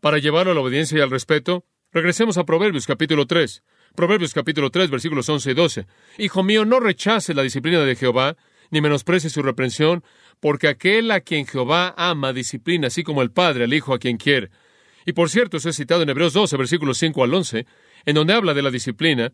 para 0.00 0.18
llevarlo 0.18 0.50
a 0.50 0.54
la 0.54 0.60
obediencia 0.60 0.98
y 0.98 1.00
al 1.00 1.10
respeto? 1.10 1.64
Regresemos 1.92 2.36
a 2.36 2.44
Proverbios 2.44 2.84
capítulo 2.84 3.26
3. 3.26 3.62
Proverbios 3.94 4.34
capítulo 4.34 4.70
3, 4.70 4.90
versículos 4.90 5.28
11 5.28 5.52
y 5.52 5.54
12. 5.54 5.86
Hijo 6.18 6.42
mío, 6.42 6.64
no 6.64 6.80
rechace 6.80 7.32
la 7.32 7.42
disciplina 7.42 7.78
de 7.80 7.94
Jehová, 7.94 8.36
ni 8.72 8.80
menosprecie 8.80 9.30
su 9.30 9.40
reprensión, 9.42 10.02
porque 10.40 10.66
aquel 10.66 11.12
a 11.12 11.20
quien 11.20 11.46
Jehová 11.46 11.94
ama 11.96 12.32
disciplina, 12.32 12.88
así 12.88 13.04
como 13.04 13.22
el 13.22 13.30
Padre 13.30 13.64
al 13.64 13.74
Hijo 13.74 13.94
a 13.94 14.00
quien 14.00 14.16
quiere. 14.16 14.50
Y 15.06 15.12
por 15.12 15.30
cierto, 15.30 15.58
eso 15.58 15.68
es 15.68 15.76
citado 15.76 16.02
en 16.02 16.08
Hebreos 16.08 16.32
12, 16.32 16.56
versículos 16.56 16.98
5 16.98 17.22
al 17.22 17.32
11, 17.32 17.66
en 18.06 18.14
donde 18.16 18.32
habla 18.32 18.52
de 18.52 18.62
la 18.62 18.70
disciplina, 18.72 19.32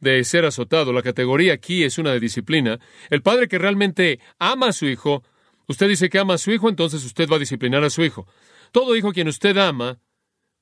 de 0.00 0.24
ser 0.24 0.44
azotado. 0.44 0.92
La 0.92 1.02
categoría 1.02 1.52
aquí 1.52 1.84
es 1.84 1.98
una 1.98 2.10
de 2.10 2.18
disciplina. 2.18 2.80
El 3.10 3.22
padre 3.22 3.46
que 3.46 3.58
realmente 3.58 4.18
ama 4.40 4.68
a 4.68 4.72
su 4.72 4.86
hijo, 4.86 5.22
usted 5.68 5.88
dice 5.88 6.10
que 6.10 6.18
ama 6.18 6.34
a 6.34 6.38
su 6.38 6.50
hijo, 6.50 6.68
entonces 6.68 7.04
usted 7.04 7.28
va 7.28 7.36
a 7.36 7.38
disciplinar 7.38 7.84
a 7.84 7.90
su 7.90 8.02
hijo. 8.02 8.26
Todo 8.72 8.96
hijo 8.96 9.12
quien 9.12 9.28
usted 9.28 9.56
ama, 9.56 10.00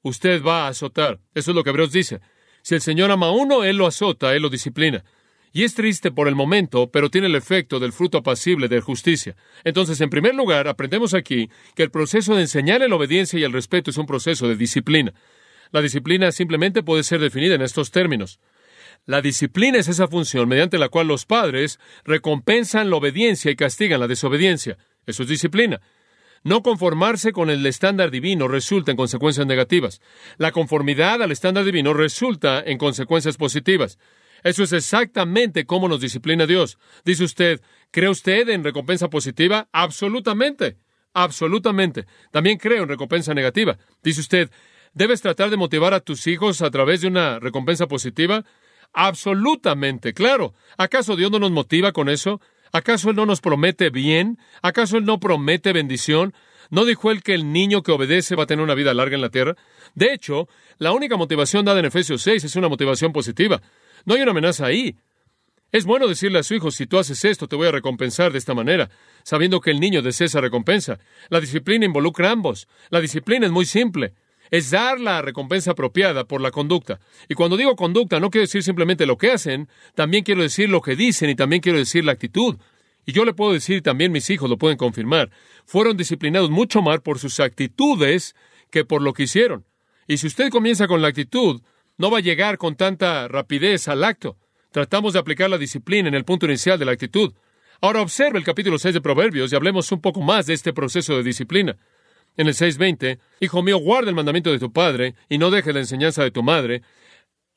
usted 0.03 0.43
va 0.43 0.67
a 0.67 0.69
azotar. 0.69 1.21
Eso 1.35 1.53
es 1.53 1.55
lo 1.55 1.65
que 1.65 1.71
Hebreos 1.71 1.93
dice. 1.93 2.21
Si 2.63 2.75
el 2.75 2.81
Señor 2.81 3.11
ama 3.11 3.27
a 3.27 3.31
uno, 3.33 3.65
Él 3.65 3.77
lo 3.77 3.87
azota, 3.87 4.35
Él 4.35 4.43
lo 4.43 4.51
disciplina. 4.51 5.05
Y 5.53 5.65
es 5.65 5.75
triste 5.75 6.11
por 6.11 6.29
el 6.29 6.35
momento, 6.35 6.91
pero 6.91 7.09
tiene 7.09 7.29
el 7.29 7.35
efecto 7.35 7.81
del 7.81 7.93
fruto 7.93 8.19
apacible 8.19 8.69
de 8.69 8.83
justicia. 8.83 9.37
Entonces, 9.65 10.01
en 10.03 10.11
primer 10.11 10.35
lugar, 10.35 10.69
aprendemos 10.69 11.15
aquí 11.15 11.49
que 11.75 11.83
el 11.83 11.91
proceso 11.91 12.35
de 12.35 12.43
enseñar 12.43 12.83
la 12.87 12.95
obediencia 12.95 13.39
y 13.39 13.43
el 13.43 13.55
respeto 13.55 13.91
es 13.91 13.97
un 13.97 14.05
proceso 14.05 14.49
de 14.49 14.57
disciplina. 14.57 15.15
La 15.71 15.81
disciplina 15.81 16.31
simplemente 16.31 16.83
puede 16.83 17.03
ser 17.03 17.21
definida 17.21 17.55
en 17.55 17.63
estos 17.63 17.91
términos. 17.91 18.39
La 19.07 19.23
disciplina 19.23 19.79
es 19.79 19.89
esa 19.89 20.09
función 20.09 20.49
mediante 20.49 20.79
la 20.79 20.89
cual 20.89 21.07
los 21.07 21.25
padres 21.27 21.79
recompensan 22.05 22.91
la 22.91 22.97
obediencia 22.97 23.51
y 23.51 23.57
castigan 23.57 24.01
la 24.01 24.09
desobediencia. 24.09 24.79
Eso 25.07 25.23
es 25.23 25.29
disciplina. 25.29 25.81
No 26.43 26.63
conformarse 26.63 27.33
con 27.33 27.51
el 27.51 27.65
estándar 27.67 28.11
divino 28.11 28.47
resulta 28.47 28.91
en 28.91 28.97
consecuencias 28.97 29.47
negativas. 29.47 30.01
La 30.37 30.53
conformidad 30.53 31.23
al 31.23 31.33
estándar 31.33 31.65
divino 31.65 31.93
resulta 31.93 32.61
en 32.61 32.79
consecuencias 32.79 33.37
positivas. 33.37 33.99
Eso 34.45 34.63
es 34.63 34.73
exactamente 34.73 35.67
cómo 35.67 35.89
nos 35.89 36.01
disciplina 36.01 36.47
Dios. 36.47 36.79
Dice 37.05 37.25
usted, 37.25 37.61
¿cree 37.91 38.09
usted 38.09 38.49
en 38.49 38.63
recompensa 38.63 39.09
positiva? 39.11 39.69
Absolutamente. 39.73 40.77
Absolutamente. 41.15 42.07
También 42.31 42.59
creo 42.59 42.83
en 42.83 42.89
recompensa 42.89 43.35
negativa. 43.35 43.79
Dice 44.03 44.21
usted, 44.21 44.51
¿debes 44.93 45.23
tratar 45.23 45.51
de 45.51 45.57
motivar 45.57 45.95
a 45.95 46.01
tus 46.01 46.27
hijos 46.27 46.63
a 46.63 46.71
través 46.71 47.01
de 47.01 47.09
una 47.09 47.41
recompensa 47.41 47.89
positiva? 47.89 48.45
Absolutamente, 48.93 50.15
claro. 50.15 50.55
¿Acaso 50.77 51.17
Dios 51.17 51.31
no 51.31 51.39
nos 51.39 51.51
motiva 51.51 51.93
con 51.93 52.09
eso? 52.09 52.41
¿Acaso 52.77 53.09
Él 53.09 53.17
no 53.17 53.25
nos 53.25 53.41
promete 53.41 53.89
bien? 53.89 54.39
¿Acaso 54.61 54.99
Él 54.99 55.07
no 55.07 55.19
promete 55.19 55.73
bendición? 55.73 56.35
¿No 56.69 56.85
dijo 56.85 57.11
Él 57.11 57.23
que 57.23 57.33
el 57.33 57.51
niño 57.51 57.83
que 57.83 57.91
obedece 57.91 58.37
va 58.37 58.43
a 58.43 58.47
tener 58.47 58.63
una 58.63 58.75
vida 58.75 58.93
larga 58.93 59.15
en 59.15 59.23
la 59.23 59.31
tierra? 59.31 59.57
De 59.95 60.13
hecho, 60.13 60.47
la 60.77 60.93
única 60.93 61.17
motivación 61.17 61.65
dada 61.65 61.81
en 61.81 61.87
Efesios 61.87 62.21
6 62.21 62.45
es 62.45 62.55
una 62.55 62.69
motivación 62.69 63.15
positiva. 63.15 63.63
No 64.05 64.13
hay 64.13 64.21
una 64.21 64.33
amenaza 64.33 64.67
ahí. 64.67 64.95
Es 65.73 65.87
bueno 65.87 66.07
decirle 66.07 66.39
a 66.39 66.43
su 66.43 66.53
hijo, 66.53 66.71
si 66.71 66.87
tú 66.87 66.99
haces 66.99 67.25
esto, 67.25 67.49
te 67.49 67.57
voy 67.57 67.67
a 67.67 67.73
recompensar 67.73 68.31
de 68.31 68.39
esta 68.39 68.53
manera, 68.53 68.91
sabiendo 69.23 69.63
que 69.63 69.71
el 69.71 69.81
niño 69.81 70.03
desea 70.03 70.27
esa 70.27 70.43
recompensa. 70.43 70.99
La 71.31 71.41
disciplina 71.41 71.87
involucra 71.87 72.29
a 72.29 72.33
ambos. 72.33 72.69
La 72.91 73.01
disciplina 73.01 73.47
es 73.47 73.53
muy 73.53 73.65
simple 73.65 74.13
es 74.51 74.71
dar 74.71 75.01
la 75.01 75.23
recompensa 75.23 75.73
apropiada 75.73 76.25
por 76.25 76.41
la 76.41 76.51
conducta. 76.51 77.01
Y 77.29 77.35
cuando 77.35 77.57
digo 77.57 77.77
conducta, 77.77 78.21
no 78.21 78.31
quiero 78.31 78.43
decir 78.43 78.63
simplemente 78.63 79.07
lo 79.07 79.17
que 79.17 79.33
hacen, 79.33 79.69
también 79.95 80.25
quiero 80.25 80.43
decir 80.43 80.69
lo 80.69 80.81
que 80.81 80.97
dicen 80.97 81.31
y 81.31 81.35
también 81.35 81.63
quiero 81.63 81.79
decir 81.79 82.05
la 82.05 82.13
actitud. 82.13 82.57
Y 83.05 83.13
yo 83.13 83.25
le 83.25 83.35
puedo 83.35 83.53
decir, 83.53 83.83
también 83.83 84.11
mis 84.11 84.29
hijos 84.31 84.51
lo 84.51 84.59
pueden 84.59 84.77
confirmar, 84.77 85.31
fueron 85.65 85.97
disciplinados 85.97 86.51
mucho 86.51 86.83
más 86.83 87.01
por 87.01 87.19
sus 87.19 87.39
actitudes 87.39 88.35
que 88.71 88.85
por 88.85 89.01
lo 89.01 89.13
que 89.13 89.25
hicieron. 89.25 89.65
Y 90.09 90.19
si 90.19 90.27
usted 90.27 90.51
comienza 90.51 90.89
con 90.89 91.03
la 91.03 91.09
actitud, 91.09 91.63
no 91.99 92.11
va 92.11 92.19
a 92.19 92.23
llegar 92.23 92.59
con 92.59 92.77
tanta 92.77 93.29
rapidez 93.29 93.89
al 93.89 94.05
acto. 94.05 94.37
Tratamos 94.73 95.13
de 95.13 95.21
aplicar 95.21 95.49
la 95.49 95.59
disciplina 95.59 96.09
en 96.09 96.15
el 96.15 96.25
punto 96.25 96.47
inicial 96.47 96.79
de 96.79 96.85
la 96.85 96.93
actitud. 96.93 97.33
Ahora 97.81 98.03
observe 98.03 98.39
el 98.39 98.45
capítulo 98.45 98.79
6 98.79 98.95
de 98.95 99.01
Proverbios 99.01 99.53
y 99.53 99.57
hablemos 99.57 99.91
un 99.93 100.01
poco 100.01 100.21
más 100.21 100.47
de 100.47 100.55
este 100.55 100.73
proceso 100.73 101.17
de 101.17 101.23
disciplina 101.23 101.77
en 102.37 102.47
el 102.47 102.55
6.20, 102.55 103.19
Hijo 103.41 103.63
mío, 103.63 103.79
guarda 103.79 104.11
el 104.11 104.17
mandamiento 104.17 104.51
de 104.51 104.59
tu 104.59 104.73
padre 104.73 105.15
y 105.29 105.39
no 105.39 105.51
dejes 105.51 105.75
la 105.75 105.81
enseñanza 105.81 106.23
de 106.23 106.31
tu 106.31 106.43
madre. 106.43 106.83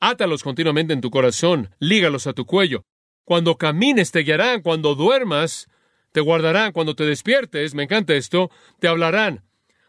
Átalos 0.00 0.42
continuamente 0.42 0.92
en 0.92 1.00
tu 1.00 1.10
corazón, 1.10 1.70
lígalos 1.78 2.26
a 2.26 2.32
tu 2.32 2.46
cuello. 2.46 2.84
Cuando 3.24 3.56
camines 3.56 4.10
te 4.10 4.20
guiarán, 4.20 4.62
cuando 4.62 4.94
duermas 4.94 5.68
te 6.12 6.20
guardarán, 6.20 6.72
cuando 6.72 6.94
te 6.94 7.04
despiertes, 7.04 7.74
me 7.74 7.84
encanta 7.84 8.14
esto, 8.14 8.50
te 8.80 8.88
hablarán. 8.88 9.44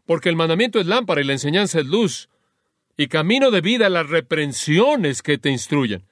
Porque 0.06 0.30
el 0.30 0.36
mandamiento 0.36 0.80
es 0.80 0.86
lámpara 0.86 1.22
y 1.22 1.24
la 1.24 1.34
enseñanza 1.34 1.80
es 1.80 1.86
luz. 1.86 2.30
Y 2.98 3.08
camino 3.08 3.50
de 3.50 3.62
vida 3.62 3.90
las 3.90 4.08
reprensiones 4.08 5.22
que 5.24 5.38
te 5.38 5.50
instruyen. 5.50 6.06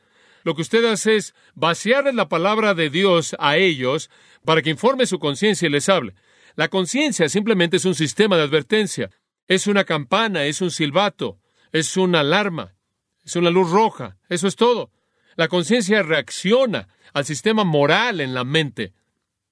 Lo 0.43 0.55
que 0.55 0.62
usted 0.62 0.86
hace 0.86 1.17
es 1.17 1.36
vaciarles 1.53 2.15
la 2.15 2.29
palabra 2.29 2.74
de 2.74 2.89
Dios 2.89 3.36
a 3.39 3.57
ellos 3.57 4.09
para 4.45 4.62
que 4.62 4.69
informe 4.69 5.05
su 5.05 5.19
conciencia 5.19 5.67
y 5.67 5.71
les 5.71 5.89
hable. 5.89 6.15
La 6.60 6.68
conciencia 6.68 7.30
simplemente 7.30 7.78
es 7.78 7.86
un 7.86 7.96
sistema 7.96 8.36
de 8.36 8.44
advertencia, 8.44 9.10
es 9.48 9.66
una 9.66 9.86
campana, 9.86 10.44
es 10.44 10.60
un 10.60 10.72
silbato, 10.72 11.39
es 11.72 11.96
una 11.96 12.20
alarma, 12.20 12.75
es 13.24 13.38
una 13.38 13.50
luz 13.50 13.72
roja, 13.72 14.18
eso 14.28 14.46
es 14.46 14.58
todo. 14.58 14.92
La 15.38 15.48
conciencia 15.48 16.04
reacciona 16.04 16.89
al 17.13 17.24
sistema 17.24 17.63
moral 17.63 18.20
en 18.20 18.34
la 18.34 18.44
mente, 18.44 18.92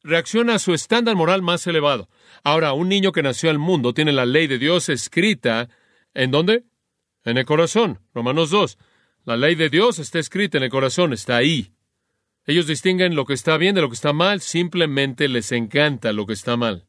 reacciona 0.03 0.55
a 0.55 0.59
su 0.59 0.73
estándar 0.73 1.15
moral 1.15 1.41
más 1.41 1.65
elevado. 1.65 2.09
Ahora, 2.43 2.73
un 2.73 2.89
niño 2.89 3.13
que 3.13 3.23
nació 3.23 3.51
al 3.51 3.57
mundo 3.57 3.93
tiene 3.93 4.11
la 4.11 4.25
ley 4.25 4.47
de 4.47 4.57
Dios 4.57 4.89
escrita, 4.89 5.69
¿en 6.13 6.31
dónde? 6.31 6.65
En 7.23 7.37
el 7.37 7.45
corazón, 7.45 8.01
Romanos 8.13 8.49
2. 8.49 8.77
La 9.23 9.37
ley 9.37 9.55
de 9.55 9.69
Dios 9.69 9.99
está 9.99 10.19
escrita 10.19 10.57
en 10.57 10.65
el 10.65 10.69
corazón, 10.69 11.13
está 11.13 11.37
ahí. 11.37 11.71
Ellos 12.45 12.67
distinguen 12.67 13.15
lo 13.15 13.23
que 13.23 13.33
está 13.33 13.55
bien 13.55 13.75
de 13.75 13.81
lo 13.81 13.87
que 13.87 13.95
está 13.95 14.11
mal, 14.11 14.41
simplemente 14.41 15.29
les 15.29 15.53
encanta 15.53 16.11
lo 16.11 16.25
que 16.25 16.33
está 16.33 16.57
mal 16.57 16.86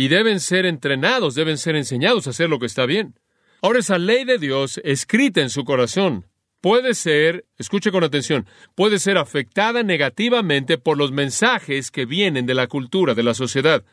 y 0.00 0.08
deben 0.08 0.40
ser 0.40 0.64
entrenados, 0.64 1.34
deben 1.34 1.58
ser 1.58 1.76
enseñados 1.76 2.26
a 2.26 2.30
hacer 2.30 2.48
lo 2.48 2.58
que 2.58 2.64
está 2.64 2.86
bien. 2.86 3.20
Ahora 3.60 3.80
esa 3.80 3.98
ley 3.98 4.24
de 4.24 4.38
Dios 4.38 4.80
escrita 4.82 5.42
en 5.42 5.50
su 5.50 5.66
corazón 5.66 6.24
puede 6.62 6.94
ser, 6.94 7.44
escuche 7.58 7.92
con 7.92 8.02
atención, 8.02 8.46
puede 8.74 8.98
ser 8.98 9.18
afectada 9.18 9.82
negativamente 9.82 10.78
por 10.78 10.96
los 10.96 11.12
mensajes 11.12 11.90
que 11.90 12.06
vienen 12.06 12.46
de 12.46 12.54
la 12.54 12.66
cultura, 12.66 13.14
de 13.14 13.22
la 13.22 13.34
sociedad. 13.34 13.84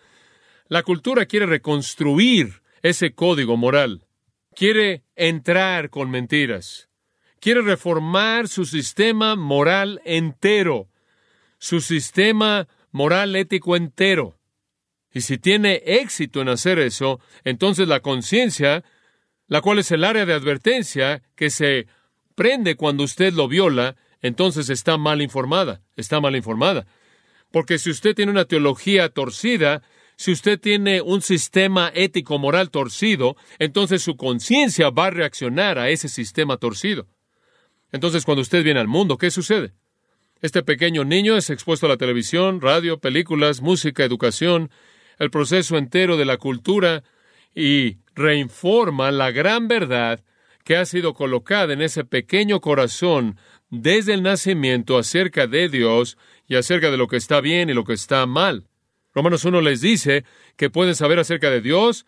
La 0.69 0.81
cultura 0.81 1.25
quiere 1.25 1.45
reconstruir 1.45 2.61
ese 2.83 3.13
código 3.13 3.57
moral, 3.57 4.05
quiere 4.55 5.03
entrar 5.17 5.89
con 5.89 6.09
mentiras, 6.09 6.87
quiere 7.41 7.63
reformar 7.63 8.47
su 8.47 8.63
sistema 8.63 9.35
moral 9.35 9.99
entero, 10.05 10.87
su 11.57 11.81
sistema 11.81 12.69
moral 12.93 13.35
ético 13.35 13.75
entero. 13.75 14.36
Y 15.13 15.21
si 15.21 15.37
tiene 15.37 15.81
éxito 15.85 16.41
en 16.41 16.49
hacer 16.49 16.79
eso, 16.79 17.19
entonces 17.43 17.87
la 17.87 18.01
conciencia, 18.01 18.83
la 19.47 19.61
cual 19.61 19.79
es 19.79 19.91
el 19.91 20.03
área 20.03 20.25
de 20.25 20.33
advertencia 20.33 21.23
que 21.35 21.49
se 21.49 21.87
prende 22.35 22.75
cuando 22.75 23.03
usted 23.03 23.33
lo 23.33 23.47
viola, 23.47 23.95
entonces 24.21 24.69
está 24.69 24.97
mal 24.97 25.21
informada, 25.21 25.81
está 25.95 26.19
mal 26.19 26.35
informada. 26.35 26.85
Porque 27.51 27.79
si 27.79 27.89
usted 27.89 28.13
tiene 28.15 28.31
una 28.31 28.45
teología 28.45 29.09
torcida, 29.09 29.81
si 30.17 30.31
usted 30.31 30.59
tiene 30.59 31.01
un 31.01 31.21
sistema 31.21 31.91
ético 31.93 32.39
moral 32.39 32.69
torcido, 32.71 33.37
entonces 33.59 34.01
su 34.01 34.17
conciencia 34.17 34.89
va 34.89 35.07
a 35.07 35.11
reaccionar 35.11 35.79
a 35.79 35.89
ese 35.89 36.09
sistema 36.09 36.57
torcido. 36.57 37.07
Entonces, 37.91 38.25
cuando 38.25 38.41
usted 38.41 38.63
viene 38.63 38.79
al 38.79 38.87
mundo, 38.87 39.17
¿qué 39.17 39.31
sucede? 39.31 39.73
Este 40.41 40.61
pequeño 40.61 41.03
niño 41.03 41.37
es 41.37 41.49
expuesto 41.49 41.85
a 41.85 41.89
la 41.89 41.97
televisión, 41.97 42.61
radio, 42.61 42.99
películas, 42.99 43.61
música, 43.61 44.03
educación, 44.03 44.69
el 45.19 45.29
proceso 45.29 45.77
entero 45.77 46.17
de 46.17 46.25
la 46.25 46.37
cultura 46.37 47.03
y 47.53 47.97
reinforma 48.15 49.11
la 49.11 49.31
gran 49.31 49.67
verdad 49.67 50.23
que 50.63 50.75
ha 50.75 50.85
sido 50.85 51.13
colocada 51.13 51.73
en 51.73 51.81
ese 51.81 52.03
pequeño 52.03 52.59
corazón 52.59 53.37
desde 53.69 54.13
el 54.13 54.23
nacimiento 54.23 54.97
acerca 54.97 55.47
de 55.47 55.69
Dios 55.69 56.17
y 56.47 56.55
acerca 56.55 56.91
de 56.91 56.97
lo 56.97 57.07
que 57.07 57.17
está 57.17 57.41
bien 57.41 57.69
y 57.69 57.73
lo 57.73 57.83
que 57.83 57.93
está 57.93 58.25
mal. 58.25 58.65
Romanos 59.13 59.45
1 59.45 59.61
les 59.61 59.81
dice 59.81 60.25
que 60.55 60.69
pueden 60.69 60.93
saber 60.95 61.19
acerca 61.19 61.49
de 61.49 61.61
Dios, 61.61 62.05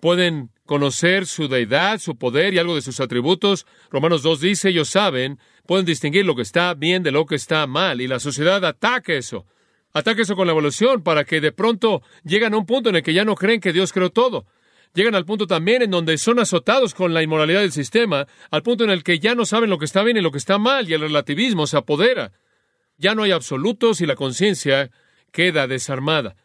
pueden 0.00 0.50
conocer 0.64 1.26
su 1.26 1.48
deidad, 1.48 1.98
su 1.98 2.16
poder 2.16 2.54
y 2.54 2.58
algo 2.58 2.74
de 2.74 2.82
sus 2.82 3.00
atributos. 3.00 3.66
Romanos 3.90 4.22
2 4.22 4.40
dice, 4.40 4.68
ellos 4.68 4.88
saben, 4.88 5.38
pueden 5.66 5.86
distinguir 5.86 6.24
lo 6.24 6.36
que 6.36 6.42
está 6.42 6.74
bien 6.74 7.02
de 7.02 7.12
lo 7.12 7.26
que 7.26 7.34
está 7.34 7.66
mal, 7.66 8.00
y 8.00 8.08
la 8.08 8.20
sociedad 8.20 8.64
ataca 8.64 9.12
eso. 9.12 9.46
Ataque 9.94 10.22
eso 10.22 10.36
con 10.36 10.46
la 10.46 10.52
evolución 10.52 11.02
para 11.02 11.24
que 11.24 11.40
de 11.40 11.52
pronto 11.52 12.02
llegan 12.24 12.54
a 12.54 12.56
un 12.56 12.64
punto 12.64 12.88
en 12.88 12.96
el 12.96 13.02
que 13.02 13.12
ya 13.12 13.24
no 13.24 13.34
creen 13.34 13.60
que 13.60 13.74
Dios 13.74 13.92
creó 13.92 14.10
todo. 14.10 14.46
Llegan 14.94 15.14
al 15.14 15.26
punto 15.26 15.46
también 15.46 15.82
en 15.82 15.90
donde 15.90 16.16
son 16.18 16.38
azotados 16.38 16.94
con 16.94 17.12
la 17.12 17.22
inmoralidad 17.22 17.60
del 17.60 17.72
sistema, 17.72 18.26
al 18.50 18.62
punto 18.62 18.84
en 18.84 18.90
el 18.90 19.04
que 19.04 19.18
ya 19.18 19.34
no 19.34 19.44
saben 19.44 19.70
lo 19.70 19.78
que 19.78 19.84
está 19.84 20.02
bien 20.02 20.16
y 20.16 20.20
lo 20.20 20.30
que 20.30 20.38
está 20.38 20.58
mal, 20.58 20.88
y 20.88 20.94
el 20.94 21.00
relativismo 21.00 21.66
se 21.66 21.76
apodera. 21.76 22.32
Ya 22.98 23.14
no 23.14 23.22
hay 23.22 23.32
absolutos 23.32 24.00
y 24.00 24.06
la 24.06 24.16
conciencia 24.16 24.90
queda 25.30 25.66
desarmada. 25.66 26.36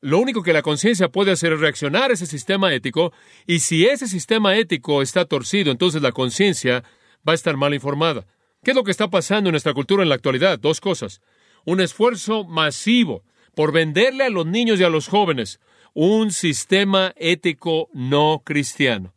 Lo 0.00 0.18
único 0.18 0.42
que 0.42 0.52
la 0.52 0.62
conciencia 0.62 1.08
puede 1.08 1.32
hacer 1.32 1.54
es 1.54 1.60
reaccionar 1.60 2.10
a 2.10 2.14
ese 2.14 2.26
sistema 2.26 2.72
ético, 2.72 3.12
y 3.46 3.60
si 3.60 3.86
ese 3.86 4.08
sistema 4.08 4.56
ético 4.56 5.02
está 5.02 5.24
torcido, 5.26 5.70
entonces 5.70 6.02
la 6.02 6.12
conciencia 6.12 6.84
va 7.26 7.32
a 7.32 7.34
estar 7.34 7.56
mal 7.56 7.74
informada. 7.74 8.26
¿Qué 8.62 8.70
es 8.70 8.76
lo 8.76 8.84
que 8.84 8.90
está 8.90 9.08
pasando 9.08 9.50
en 9.50 9.52
nuestra 9.52 9.74
cultura 9.74 10.02
en 10.02 10.08
la 10.08 10.14
actualidad? 10.14 10.58
Dos 10.58 10.80
cosas 10.80 11.20
un 11.64 11.80
esfuerzo 11.80 12.44
masivo 12.44 13.22
por 13.54 13.72
venderle 13.72 14.24
a 14.24 14.30
los 14.30 14.46
niños 14.46 14.80
y 14.80 14.84
a 14.84 14.88
los 14.88 15.08
jóvenes 15.08 15.60
un 15.94 16.32
sistema 16.32 17.14
ético 17.16 17.88
no 17.92 18.42
cristiano. 18.44 19.14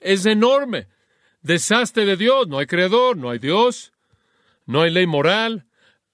Es 0.00 0.24
enorme. 0.26 0.88
Desastre 1.42 2.04
de 2.06 2.16
Dios. 2.16 2.48
No 2.48 2.58
hay 2.58 2.66
creador, 2.66 3.16
no 3.16 3.30
hay 3.30 3.38
Dios, 3.38 3.92
no 4.64 4.82
hay 4.82 4.90
ley 4.90 5.06
moral. 5.06 5.66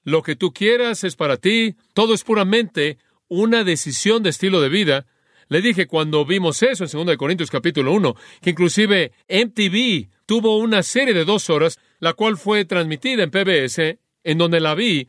Lo 0.02 0.23
que 0.23 0.37
tú 0.37 0.52
quieras 0.52 1.05
es 1.05 1.14
para 1.14 1.37
ti. 1.37 1.76
Todo 1.95 2.14
es 2.14 2.25
puramente 2.25 2.99
una 3.29 3.64
decisión 3.64 4.23
de 4.23 4.31
estilo 4.31 4.61
de 4.61 4.69
vida. 4.69 5.07
Le 5.49 5.62
dije 5.62 5.87
cuando 5.87 6.25
vimos 6.25 6.62
eso 6.62 6.85
en 6.85 7.07
2 7.07 7.17
Corintios 7.17 7.50
capítulo 7.50 7.93
1, 7.93 8.17
que 8.41 8.50
inclusive 8.50 9.12
MTV 9.29 10.09
tuvo 10.26 10.59
una 10.59 10.83
serie 10.83 11.14
de 11.14 11.25
dos 11.25 11.50
horas, 11.50 11.79
la 11.99 12.14
cual 12.14 12.37
fue 12.38 12.64
transmitida 12.64 13.23
en 13.23 13.31
PBS, 13.31 13.99
en 14.25 14.38
donde 14.38 14.61
la 14.61 14.75
vi, 14.75 15.09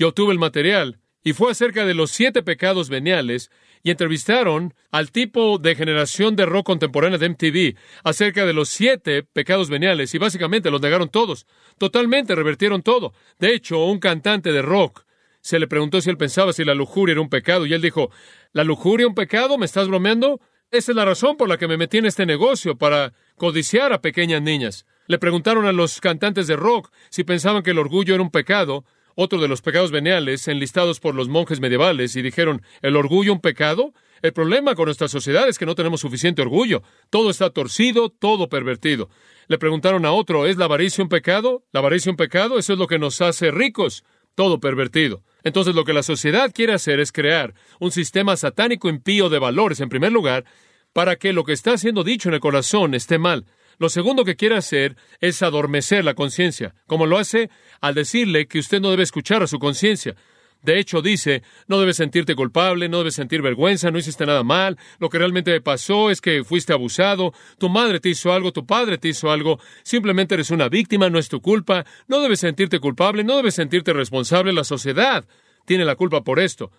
yo 0.00 0.12
tuve 0.14 0.32
el 0.32 0.38
material, 0.38 0.98
y 1.22 1.34
fue 1.34 1.50
acerca 1.50 1.84
de 1.84 1.92
los 1.92 2.10
siete 2.10 2.42
pecados 2.42 2.88
veniales, 2.88 3.50
y 3.82 3.90
entrevistaron 3.90 4.72
al 4.90 5.12
tipo 5.12 5.58
de 5.58 5.74
generación 5.74 6.36
de 6.36 6.46
rock 6.46 6.64
contemporánea 6.64 7.18
de 7.18 7.28
MTV 7.28 7.76
acerca 8.02 8.46
de 8.46 8.54
los 8.54 8.70
siete 8.70 9.22
pecados 9.22 9.68
veniales, 9.68 10.14
y 10.14 10.18
básicamente 10.18 10.70
los 10.70 10.80
negaron 10.80 11.10
todos, 11.10 11.46
totalmente 11.76 12.34
revertieron 12.34 12.80
todo. 12.80 13.12
De 13.38 13.54
hecho, 13.54 13.84
un 13.84 13.98
cantante 13.98 14.52
de 14.52 14.62
rock 14.62 15.04
se 15.42 15.58
le 15.58 15.68
preguntó 15.68 16.00
si 16.00 16.08
él 16.08 16.16
pensaba 16.16 16.54
si 16.54 16.64
la 16.64 16.74
lujuria 16.74 17.12
era 17.12 17.20
un 17.20 17.28
pecado, 17.28 17.66
y 17.66 17.74
él 17.74 17.82
dijo, 17.82 18.10
¿la 18.54 18.64
lujuria 18.64 19.06
un 19.06 19.14
pecado? 19.14 19.58
¿Me 19.58 19.66
estás 19.66 19.86
bromeando? 19.86 20.40
Esa 20.70 20.92
es 20.92 20.96
la 20.96 21.04
razón 21.04 21.36
por 21.36 21.50
la 21.50 21.58
que 21.58 21.68
me 21.68 21.76
metí 21.76 21.98
en 21.98 22.06
este 22.06 22.24
negocio, 22.24 22.78
para 22.78 23.12
codiciar 23.36 23.92
a 23.92 24.00
pequeñas 24.00 24.40
niñas. 24.40 24.86
Le 25.08 25.18
preguntaron 25.18 25.66
a 25.66 25.72
los 25.72 26.00
cantantes 26.00 26.46
de 26.46 26.56
rock 26.56 26.90
si 27.10 27.22
pensaban 27.22 27.62
que 27.62 27.72
el 27.72 27.78
orgullo 27.78 28.14
era 28.14 28.22
un 28.22 28.30
pecado, 28.30 28.86
otro 29.14 29.40
de 29.40 29.48
los 29.48 29.62
pecados 29.62 29.90
veniales 29.90 30.48
enlistados 30.48 31.00
por 31.00 31.14
los 31.14 31.28
monjes 31.28 31.60
medievales, 31.60 32.16
y 32.16 32.22
dijeron, 32.22 32.62
¿el 32.82 32.96
orgullo 32.96 33.32
un 33.32 33.40
pecado? 33.40 33.92
El 34.22 34.32
problema 34.32 34.74
con 34.74 34.84
nuestra 34.84 35.08
sociedad 35.08 35.48
es 35.48 35.58
que 35.58 35.66
no 35.66 35.74
tenemos 35.74 36.00
suficiente 36.00 36.42
orgullo. 36.42 36.82
Todo 37.08 37.30
está 37.30 37.50
torcido, 37.50 38.10
todo 38.10 38.48
pervertido. 38.48 39.08
Le 39.48 39.58
preguntaron 39.58 40.04
a 40.04 40.12
otro, 40.12 40.46
¿es 40.46 40.58
la 40.58 40.66
avaricia 40.66 41.02
un 41.02 41.08
pecado? 41.08 41.64
¿La 41.72 41.80
avaricia 41.80 42.10
un 42.10 42.16
pecado? 42.16 42.58
Eso 42.58 42.74
es 42.74 42.78
lo 42.78 42.86
que 42.86 42.98
nos 42.98 43.20
hace 43.22 43.50
ricos. 43.50 44.04
Todo 44.34 44.60
pervertido. 44.60 45.22
Entonces 45.42 45.74
lo 45.74 45.84
que 45.84 45.92
la 45.92 46.02
sociedad 46.02 46.52
quiere 46.54 46.74
hacer 46.74 47.00
es 47.00 47.12
crear 47.12 47.54
un 47.78 47.90
sistema 47.90 48.36
satánico 48.36 48.88
impío 48.88 49.28
de 49.28 49.38
valores, 49.38 49.80
en 49.80 49.88
primer 49.88 50.12
lugar, 50.12 50.44
para 50.92 51.16
que 51.16 51.32
lo 51.32 51.44
que 51.44 51.52
está 51.52 51.78
siendo 51.78 52.04
dicho 52.04 52.28
en 52.28 52.34
el 52.34 52.40
corazón 52.40 52.94
esté 52.94 53.18
mal. 53.18 53.46
Lo 53.80 53.88
segundo 53.88 54.26
que 54.26 54.36
quiere 54.36 54.56
hacer 54.56 54.94
es 55.20 55.40
adormecer 55.40 56.04
la 56.04 56.12
conciencia, 56.12 56.74
como 56.86 57.06
lo 57.06 57.16
hace 57.16 57.48
al 57.80 57.94
decirle 57.94 58.46
que 58.46 58.58
usted 58.58 58.78
no 58.78 58.90
debe 58.90 59.04
escuchar 59.04 59.42
a 59.42 59.46
su 59.46 59.58
conciencia. 59.58 60.16
De 60.60 60.78
hecho, 60.78 61.00
dice, 61.00 61.42
no 61.66 61.80
debes 61.80 61.96
sentirte 61.96 62.34
culpable, 62.34 62.90
no 62.90 62.98
debes 62.98 63.14
sentir 63.14 63.40
vergüenza, 63.40 63.90
no 63.90 63.96
hiciste 63.96 64.26
nada 64.26 64.42
mal, 64.42 64.76
lo 64.98 65.08
que 65.08 65.16
realmente 65.16 65.58
pasó 65.62 66.10
es 66.10 66.20
que 66.20 66.44
fuiste 66.44 66.74
abusado, 66.74 67.32
tu 67.56 67.70
madre 67.70 68.00
te 68.00 68.10
hizo 68.10 68.34
algo, 68.34 68.52
tu 68.52 68.66
padre 68.66 68.98
te 68.98 69.08
hizo 69.08 69.30
algo, 69.30 69.58
simplemente 69.82 70.34
eres 70.34 70.50
una 70.50 70.68
víctima, 70.68 71.08
no 71.08 71.18
es 71.18 71.30
tu 71.30 71.40
culpa, 71.40 71.86
no 72.06 72.20
debes 72.20 72.40
sentirte 72.40 72.80
culpable, 72.80 73.24
no 73.24 73.38
debes 73.38 73.54
sentirte 73.54 73.94
responsable, 73.94 74.52
la 74.52 74.64
sociedad 74.64 75.24
tiene 75.64 75.86
la 75.86 75.96
culpa 75.96 76.22
por 76.22 76.38
esto. 76.38 76.70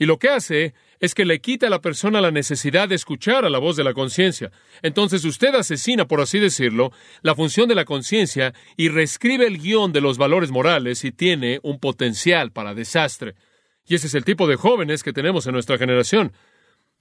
Y 0.00 0.06
lo 0.06 0.18
que 0.18 0.30
hace 0.30 0.74
es 1.00 1.14
que 1.14 1.24
le 1.24 1.40
quita 1.40 1.66
a 1.66 1.70
la 1.70 1.80
persona 1.80 2.20
la 2.20 2.30
necesidad 2.30 2.88
de 2.88 2.94
escuchar 2.94 3.44
a 3.44 3.50
la 3.50 3.58
voz 3.58 3.76
de 3.76 3.84
la 3.84 3.94
conciencia. 3.94 4.52
Entonces 4.82 5.24
usted 5.24 5.54
asesina, 5.54 6.06
por 6.06 6.20
así 6.20 6.38
decirlo, 6.38 6.92
la 7.22 7.34
función 7.34 7.68
de 7.68 7.74
la 7.74 7.86
conciencia 7.86 8.52
y 8.76 8.88
reescribe 8.90 9.46
el 9.46 9.58
guion 9.58 9.92
de 9.92 10.02
los 10.02 10.18
valores 10.18 10.50
morales 10.50 11.04
y 11.04 11.10
tiene 11.10 11.58
un 11.62 11.80
potencial 11.80 12.52
para 12.52 12.74
desastre. 12.74 13.34
Y 13.86 13.94
ese 13.94 14.06
es 14.06 14.14
el 14.14 14.24
tipo 14.24 14.46
de 14.46 14.56
jóvenes 14.56 15.02
que 15.02 15.12
tenemos 15.12 15.46
en 15.46 15.54
nuestra 15.54 15.78
generación. 15.78 16.32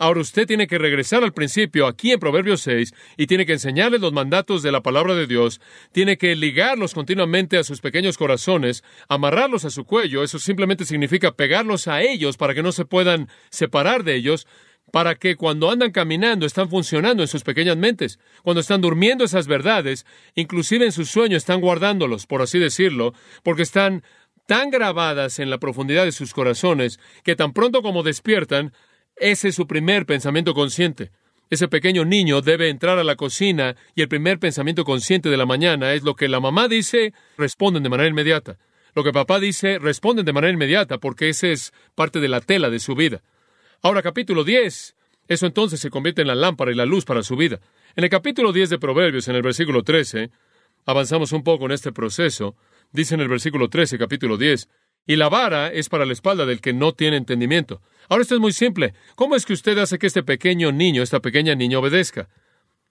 Ahora 0.02 0.22
usted 0.22 0.48
tiene 0.48 0.68
que 0.68 0.78
regresar 0.78 1.26
al 1.26 1.34
principio 1.34 1.86
aquí 1.86 2.14
en 2.14 2.22
Proverbios 2.22 2.62
6 2.62 2.94
y 3.18 3.28
tiene 3.28 3.46
que 3.46 3.52
enseñarles 3.52 4.00
los 4.00 4.14
mandatos 4.14 4.64
de 4.64 4.72
la 4.72 4.82
palabra 4.82 5.14
de 5.14 5.28
Dios, 5.28 5.60
tiene 5.92 6.18
que 6.18 6.38
ligarlos 6.38 6.94
continuamente 6.94 7.58
a 7.58 7.66
sus 7.66 7.82
pequeños 7.82 8.18
corazones, 8.18 8.82
amarrarlos 9.10 9.66
a 9.66 9.70
su 9.70 9.84
cuello, 9.84 10.24
eso 10.24 10.40
simplemente 10.40 10.86
significa 10.86 11.34
pegarlos 11.34 11.90
a 11.90 12.02
ellos 12.02 12.38
para 12.38 12.56
que 12.56 12.64
no 12.64 12.72
se 12.72 12.86
puedan 12.86 13.28
separar 13.50 14.06
de 14.06 14.16
ellos, 14.16 14.48
para 14.94 15.16
que 15.16 15.36
cuando 15.36 15.70
andan 15.70 15.92
caminando 15.92 16.46
están 16.46 16.70
funcionando 16.70 17.22
en 17.22 17.28
sus 17.28 17.44
pequeñas 17.44 17.76
mentes, 17.76 18.20
cuando 18.42 18.62
están 18.62 18.80
durmiendo 18.80 19.26
esas 19.26 19.48
verdades, 19.48 20.06
inclusive 20.34 20.86
en 20.86 20.94
sus 20.94 21.10
sueños 21.10 21.44
están 21.44 21.60
guardándolos, 21.60 22.26
por 22.26 22.42
así 22.42 22.58
decirlo, 22.58 23.14
porque 23.44 23.64
están 23.64 24.04
tan 24.48 24.70
grabadas 24.70 25.40
en 25.40 25.50
la 25.50 25.60
profundidad 25.60 26.06
de 26.06 26.14
sus 26.14 26.34
corazones 26.34 27.02
que 27.26 27.36
tan 27.36 27.52
pronto 27.52 27.82
como 27.82 28.02
despiertan, 28.02 28.72
ese 29.20 29.50
es 29.50 29.56
su 29.56 29.68
primer 29.68 30.06
pensamiento 30.06 30.54
consciente. 30.54 31.12
Ese 31.50 31.68
pequeño 31.68 32.06
niño 32.06 32.42
debe 32.42 32.70
entrar 32.70 33.00
a 33.00 33.04
la 33.04 33.16
cocina 33.16 33.76
y 33.96 34.02
el 34.02 34.08
primer 34.08 34.40
pensamiento 34.40 34.86
consciente 34.86 35.30
de 35.30 35.38
la 35.38 35.46
mañana 35.46 35.94
es 35.94 36.04
lo 36.04 36.16
que 36.16 36.28
la 36.28 36.40
mamá 36.40 36.68
dice, 36.68 37.14
responden 37.38 37.82
de 37.82 37.90
manera 37.90 38.10
inmediata. 38.10 38.58
Lo 38.94 39.04
que 39.04 39.12
papá 39.12 39.40
dice, 39.40 39.80
responden 39.80 40.26
de 40.26 40.34
manera 40.34 40.54
inmediata 40.54 41.00
porque 41.00 41.30
ese 41.30 41.52
es 41.52 41.74
parte 41.96 42.20
de 42.20 42.28
la 42.28 42.42
tela 42.42 42.70
de 42.70 42.80
su 42.80 42.96
vida. 42.96 43.22
Ahora 43.82 44.04
capítulo 44.04 44.44
10, 44.44 44.96
eso 45.28 45.46
entonces 45.46 45.80
se 45.80 45.90
convierte 45.90 46.22
en 46.22 46.28
la 46.28 46.36
lámpara 46.36 46.72
y 46.72 46.76
la 46.76 46.86
luz 46.86 47.06
para 47.06 47.24
su 47.24 47.36
vida. 47.36 47.60
En 47.96 48.04
el 48.04 48.10
capítulo 48.10 48.52
10 48.52 48.70
de 48.70 48.80
Proverbios, 48.80 49.28
en 49.28 49.36
el 49.36 49.42
versículo 49.42 49.84
13, 49.84 50.30
avanzamos 50.86 51.32
un 51.32 51.44
poco 51.44 51.66
en 51.66 51.72
este 51.72 51.92
proceso, 51.92 52.56
dice 52.92 53.16
en 53.16 53.22
el 53.22 53.28
versículo 53.28 53.70
13, 53.70 53.98
capítulo 53.98 54.38
10, 54.38 54.70
y 55.08 55.16
la 55.16 55.30
vara 55.30 55.72
es 55.72 55.90
para 55.90 56.06
la 56.06 56.14
espalda 56.14 56.46
del 56.46 56.62
que 56.62 56.74
no 56.74 56.94
tiene 56.94 57.18
entendimiento. 57.18 57.82
Ahora 58.10 58.24
esto 58.24 58.34
es 58.36 58.42
muy 58.42 58.52
simple. 58.52 58.96
¿Cómo 59.16 59.36
es 59.36 59.46
que 59.46 59.54
usted 59.54 59.78
hace 59.78 60.00
que 60.00 60.08
este 60.08 60.24
pequeño 60.24 60.72
niño, 60.72 61.04
esta 61.04 61.22
pequeña 61.22 61.54
niña 61.54 61.78
obedezca? 61.78 62.28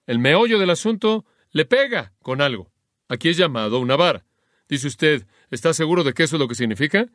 El 0.06 0.20
meollo 0.20 0.58
del 0.60 0.70
asunto 0.70 1.26
le 1.50 1.64
pega 1.64 2.12
con 2.22 2.40
algo. 2.40 2.70
Aquí 3.08 3.28
es 3.28 3.36
llamado 3.36 3.80
una 3.80 3.96
vara. 3.96 4.24
Dice 4.68 4.86
usted, 4.86 5.26
¿está 5.50 5.74
seguro 5.74 6.04
de 6.04 6.12
que 6.12 6.22
eso 6.22 6.36
es 6.36 6.40
lo 6.40 6.46
que 6.46 6.54
significa? 6.54 7.08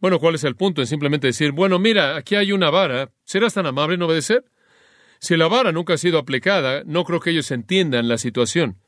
Bueno, 0.00 0.18
¿cuál 0.18 0.34
es 0.34 0.44
el 0.44 0.56
punto? 0.56 0.80
En 0.80 0.86
simplemente 0.88 1.28
decir, 1.28 1.52
bueno, 1.52 1.78
mira, 1.78 2.16
aquí 2.16 2.34
hay 2.34 2.52
una 2.52 2.70
vara, 2.70 3.12
¿serás 3.24 3.54
tan 3.54 3.66
amable 3.66 3.94
en 3.94 4.02
obedecer? 4.02 4.44
Si 5.20 5.36
la 5.36 5.48
vara 5.48 5.70
nunca 5.70 5.94
ha 5.94 5.98
sido 5.98 6.18
aplicada, 6.18 6.82
no 6.86 7.04
creo 7.04 7.20
que 7.20 7.30
ellos 7.30 7.50
entiendan 7.50 8.08
la 8.08 8.18
situación. 8.18 8.80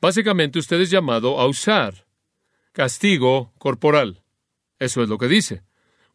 Básicamente 0.00 0.58
usted 0.58 0.80
es 0.80 0.90
llamado 0.90 1.38
a 1.38 1.46
usar 1.46 2.06
castigo 2.72 3.52
corporal. 3.58 4.22
Eso 4.78 5.02
es 5.02 5.08
lo 5.08 5.18
que 5.18 5.28
dice. 5.28 5.62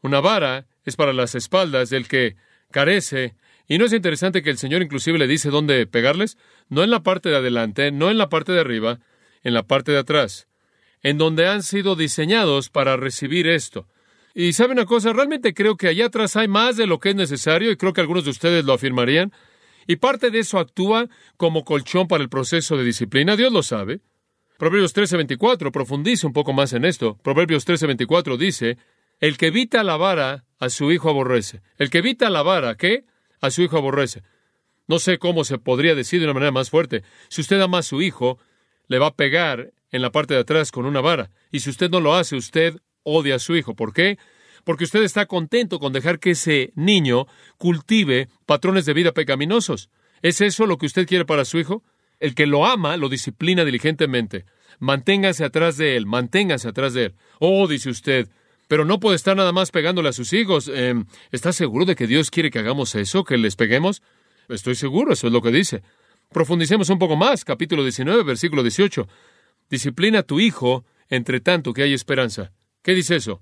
Una 0.02 0.20
vara 0.20 0.68
es 0.90 0.96
para 0.96 1.14
las 1.14 1.36
espaldas 1.36 1.90
del 1.90 2.08
que 2.08 2.36
carece. 2.72 3.36
Y 3.68 3.78
no 3.78 3.86
es 3.86 3.94
interesante 3.94 4.42
que 4.42 4.50
el 4.50 4.58
Señor 4.58 4.82
inclusive 4.82 5.18
le 5.18 5.28
dice 5.28 5.50
dónde 5.50 5.86
pegarles, 5.88 6.38
no 6.68 6.84
en 6.84 6.90
la 6.90 7.04
parte 7.04 7.30
de 7.30 7.38
adelante, 7.38 7.92
no 7.92 8.10
en 8.10 8.18
la 8.18 8.30
parte 8.30 8.52
de 8.52 8.60
arriba, 8.60 9.00
en 9.44 9.54
la 9.54 9.64
parte 9.64 9.92
de 9.92 10.00
atrás, 10.00 10.48
en 11.02 11.18
donde 11.18 11.48
han 11.48 11.64
sido 11.64 11.96
diseñados 11.96 12.70
para 12.70 12.98
recibir 12.98 13.48
esto. 13.48 13.88
Y 14.34 14.54
sabe 14.54 14.74
una 14.74 14.86
cosa, 14.86 15.14
realmente 15.14 15.54
creo 15.54 15.78
que 15.78 15.88
allá 15.88 16.08
atrás 16.08 16.36
hay 16.36 16.48
más 16.48 16.78
de 16.78 16.88
lo 16.88 17.00
que 17.00 17.10
es 17.10 17.16
necesario 17.16 17.72
y 17.72 17.78
creo 17.78 17.94
que 17.94 18.02
algunos 18.02 18.26
de 18.26 18.32
ustedes 18.32 18.66
lo 18.66 18.74
afirmarían. 18.74 19.32
Y 19.88 19.96
parte 19.96 20.30
de 20.30 20.40
eso 20.40 20.60
actúa 20.60 21.08
como 21.36 21.64
colchón 21.64 22.08
para 22.08 22.24
el 22.24 22.30
proceso 22.30 22.78
de 22.78 22.84
disciplina, 22.84 23.36
Dios 23.36 23.52
lo 23.52 23.64
sabe. 23.64 24.02
Proverbios 24.58 24.94
13:24 24.94 25.72
profundice 25.72 26.28
un 26.28 26.34
poco 26.34 26.54
más 26.54 26.74
en 26.74 26.86
esto. 26.86 27.18
Proverbios 27.24 27.66
13:24 27.66 28.38
dice, 28.38 28.78
el 29.20 29.38
que 29.38 29.48
evita 29.48 29.84
la 29.84 29.98
vara 29.98 30.46
a 30.60 30.70
su 30.70 30.92
hijo 30.92 31.10
aborrece. 31.10 31.62
El 31.78 31.90
que 31.90 32.00
evita 32.00 32.30
la 32.30 32.44
vara, 32.44 32.76
¿qué? 32.76 33.06
A 33.42 33.50
su 33.50 33.62
hijo 33.62 33.78
aborrece. 33.78 34.24
No 34.88 35.00
sé 35.00 35.18
cómo 35.18 35.44
se 35.44 35.58
podría 35.58 35.96
decir 35.96 36.20
de 36.20 36.26
una 36.26 36.34
manera 36.34 36.52
más 36.52 36.70
fuerte. 36.70 37.04
Si 37.30 37.42
usted 37.42 37.62
ama 37.62 37.80
a 37.80 37.84
su 37.84 38.02
hijo, 38.02 38.40
le 38.88 39.00
va 39.00 39.08
a 39.08 39.16
pegar 39.16 39.72
en 39.92 40.02
la 40.02 40.12
parte 40.12 40.34
de 40.34 40.42
atrás 40.42 40.72
con 40.72 40.86
una 40.86 41.02
vara. 41.02 41.32
Y 41.52 41.62
si 41.62 41.70
usted 41.70 41.90
no 41.90 42.00
lo 42.00 42.16
hace, 42.16 42.36
usted 42.36 42.76
odia 43.04 43.36
a 43.36 43.40
su 43.40 43.56
hijo. 43.56 43.76
¿Por 43.76 43.94
qué? 43.94 44.18
Porque 44.64 44.84
usted 44.84 45.04
está 45.04 45.26
contento 45.26 45.80
con 45.80 45.94
dejar 45.94 46.20
que 46.20 46.32
ese 46.32 46.72
niño 46.76 47.28
cultive 47.58 48.30
patrones 48.46 48.86
de 48.86 48.94
vida 48.94 49.14
pecaminosos. 49.14 49.90
¿Es 50.22 50.42
eso 50.42 50.66
lo 50.66 50.78
que 50.78 50.86
usted 50.86 51.08
quiere 51.08 51.26
para 51.26 51.46
su 51.46 51.60
hijo? 51.60 51.84
El 52.20 52.36
que 52.36 52.46
lo 52.46 52.66
ama 52.66 52.98
lo 52.98 53.10
disciplina 53.10 53.64
diligentemente. 53.64 54.46
Manténgase 54.80 55.46
atrás 55.46 55.78
de 55.78 55.96
él, 55.96 56.06
manténgase 56.06 56.68
atrás 56.68 56.94
de 56.94 57.06
él. 57.06 57.16
Oh, 57.40 57.68
dice 57.68 57.90
usted, 57.90 58.30
pero 58.70 58.86
no 58.86 59.02
puede 59.02 59.18
estar 59.18 59.36
nada 59.36 59.52
más 59.52 59.72
pegándole 59.72 60.08
a 60.08 60.14
sus 60.14 60.32
hijos. 60.32 60.72
Eh, 60.74 60.94
¿Está 61.32 61.52
seguro 61.52 61.84
de 61.84 61.96
que 61.98 62.08
Dios 62.08 62.32
quiere 62.32 62.52
que 62.52 62.60
hagamos 62.60 62.96
eso, 62.96 63.26
que 63.26 63.38
les 63.38 63.58
peguemos? 63.58 64.02
Estoy 64.48 64.76
seguro, 64.76 65.12
eso 65.12 65.28
es 65.28 65.34
lo 65.34 65.42
que 65.42 65.52
dice. 65.52 65.84
Profundicemos 66.32 66.90
un 66.90 67.00
poco 67.00 67.18
más, 67.18 67.44
capítulo 67.44 67.84
19, 67.84 68.24
versículo 68.24 68.64
18. 68.64 69.10
Disciplina 69.70 70.20
a 70.20 70.24
tu 70.24 70.40
hijo 70.40 70.86
entre 71.10 71.42
tanto 71.42 71.74
que 71.74 71.84
hay 71.84 71.94
esperanza. 71.94 72.54
¿Qué 72.82 72.94
dice 72.94 73.18
eso? 73.18 73.42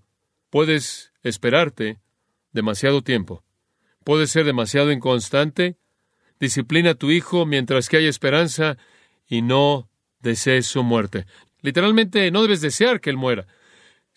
Puedes 0.49 1.11
esperarte 1.21 1.99
demasiado 2.53 3.03
tiempo. 3.03 3.43
Puedes 4.03 4.31
ser 4.31 4.45
demasiado 4.45 4.91
inconstante 4.91 5.77
Disciplina 6.39 6.91
a 6.91 6.95
tu 6.95 7.09
hijo 7.09 7.45
mientras 7.45 7.89
que 7.89 7.97
hay 7.97 8.05
esperanza 8.05 8.77
y 9.27 9.41
no 9.41 9.89
desees 10.19 10.67
su 10.67 10.83
muerte. 10.83 11.25
Literalmente, 11.61 12.29
no 12.31 12.43
debes 12.43 12.61
desear 12.61 13.01
que 13.01 13.09
él 13.09 13.17
muera. 13.17 13.47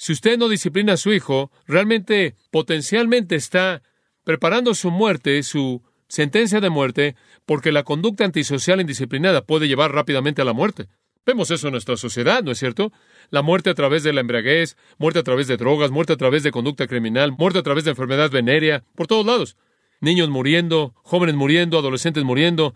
Si 0.00 0.12
usted 0.12 0.38
no 0.38 0.48
disciplina 0.48 0.94
a 0.94 0.96
su 0.96 1.12
hijo, 1.12 1.52
realmente, 1.66 2.34
potencialmente 2.50 3.36
está 3.36 3.82
preparando 4.24 4.72
su 4.72 4.90
muerte, 4.90 5.42
su 5.42 5.82
sentencia 6.08 6.62
de 6.62 6.70
muerte, 6.70 7.16
porque 7.44 7.70
la 7.70 7.82
conducta 7.82 8.24
antisocial 8.24 8.80
indisciplinada 8.80 9.44
puede 9.44 9.68
llevar 9.68 9.92
rápidamente 9.92 10.40
a 10.40 10.46
la 10.46 10.54
muerte. 10.54 10.88
Vemos 11.26 11.50
eso 11.50 11.68
en 11.68 11.72
nuestra 11.72 11.98
sociedad, 11.98 12.42
¿no 12.42 12.50
es 12.50 12.58
cierto? 12.58 12.94
La 13.28 13.42
muerte 13.42 13.68
a 13.68 13.74
través 13.74 14.02
de 14.02 14.14
la 14.14 14.22
embriaguez, 14.22 14.78
muerte 14.96 15.18
a 15.18 15.22
través 15.22 15.48
de 15.48 15.58
drogas, 15.58 15.90
muerte 15.90 16.14
a 16.14 16.16
través 16.16 16.44
de 16.44 16.50
conducta 16.50 16.86
criminal, 16.86 17.32
muerte 17.32 17.58
a 17.58 17.62
través 17.62 17.84
de 17.84 17.90
enfermedad 17.90 18.30
venérea, 18.30 18.84
por 18.94 19.06
todos 19.06 19.26
lados. 19.26 19.58
Niños 20.00 20.30
muriendo, 20.30 20.94
jóvenes 21.02 21.34
muriendo, 21.34 21.76
adolescentes 21.76 22.24
muriendo. 22.24 22.74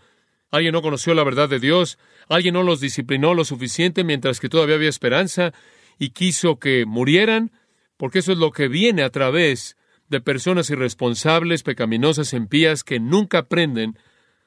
Alguien 0.51 0.73
no 0.73 0.83
conoció 0.83 1.15
la 1.15 1.23
verdad 1.23 1.49
de 1.49 1.59
Dios, 1.59 1.97
alguien 2.29 2.53
no 2.53 2.61
los 2.61 2.81
disciplinó 2.81 3.33
lo 3.33 3.45
suficiente 3.45 4.03
mientras 4.03 4.39
que 4.39 4.47
todavía 4.47 4.75
había 4.75 4.89
esperanza 4.89 5.53
y 5.97 6.09
quiso 6.09 6.59
que 6.59 6.85
murieran, 6.85 7.51
porque 7.97 8.19
eso 8.19 8.31
es 8.31 8.37
lo 8.37 8.51
que 8.51 8.67
viene 8.67 9.03
a 9.03 9.09
través 9.09 9.77
de 10.09 10.21
personas 10.21 10.69
irresponsables, 10.69 11.63
pecaminosas, 11.63 12.33
impías, 12.33 12.83
que 12.83 12.99
nunca 12.99 13.39
aprenden 13.39 13.97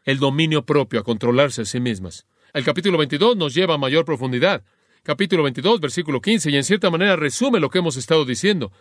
el 0.04 0.18
dominio 0.18 0.64
propio, 0.64 1.00
a 1.00 1.04
controlarse 1.04 1.62
a 1.62 1.64
sí 1.64 1.80
mismas. 1.80 2.26
El 2.54 2.64
capítulo 2.64 2.98
22 2.98 3.36
nos 3.36 3.54
lleva 3.54 3.74
a 3.74 3.78
mayor 3.78 4.04
profundidad. 4.04 4.64
Capítulo 5.02 5.42
22, 5.42 5.80
versículo 5.80 6.20
15, 6.20 6.50
y 6.50 6.56
en 6.56 6.64
cierta 6.64 6.90
manera 6.90 7.16
resume 7.16 7.60
lo 7.60 7.70
que 7.70 7.78
hemos 7.78 7.96
estado 7.96 8.24
diciendo. 8.24 8.72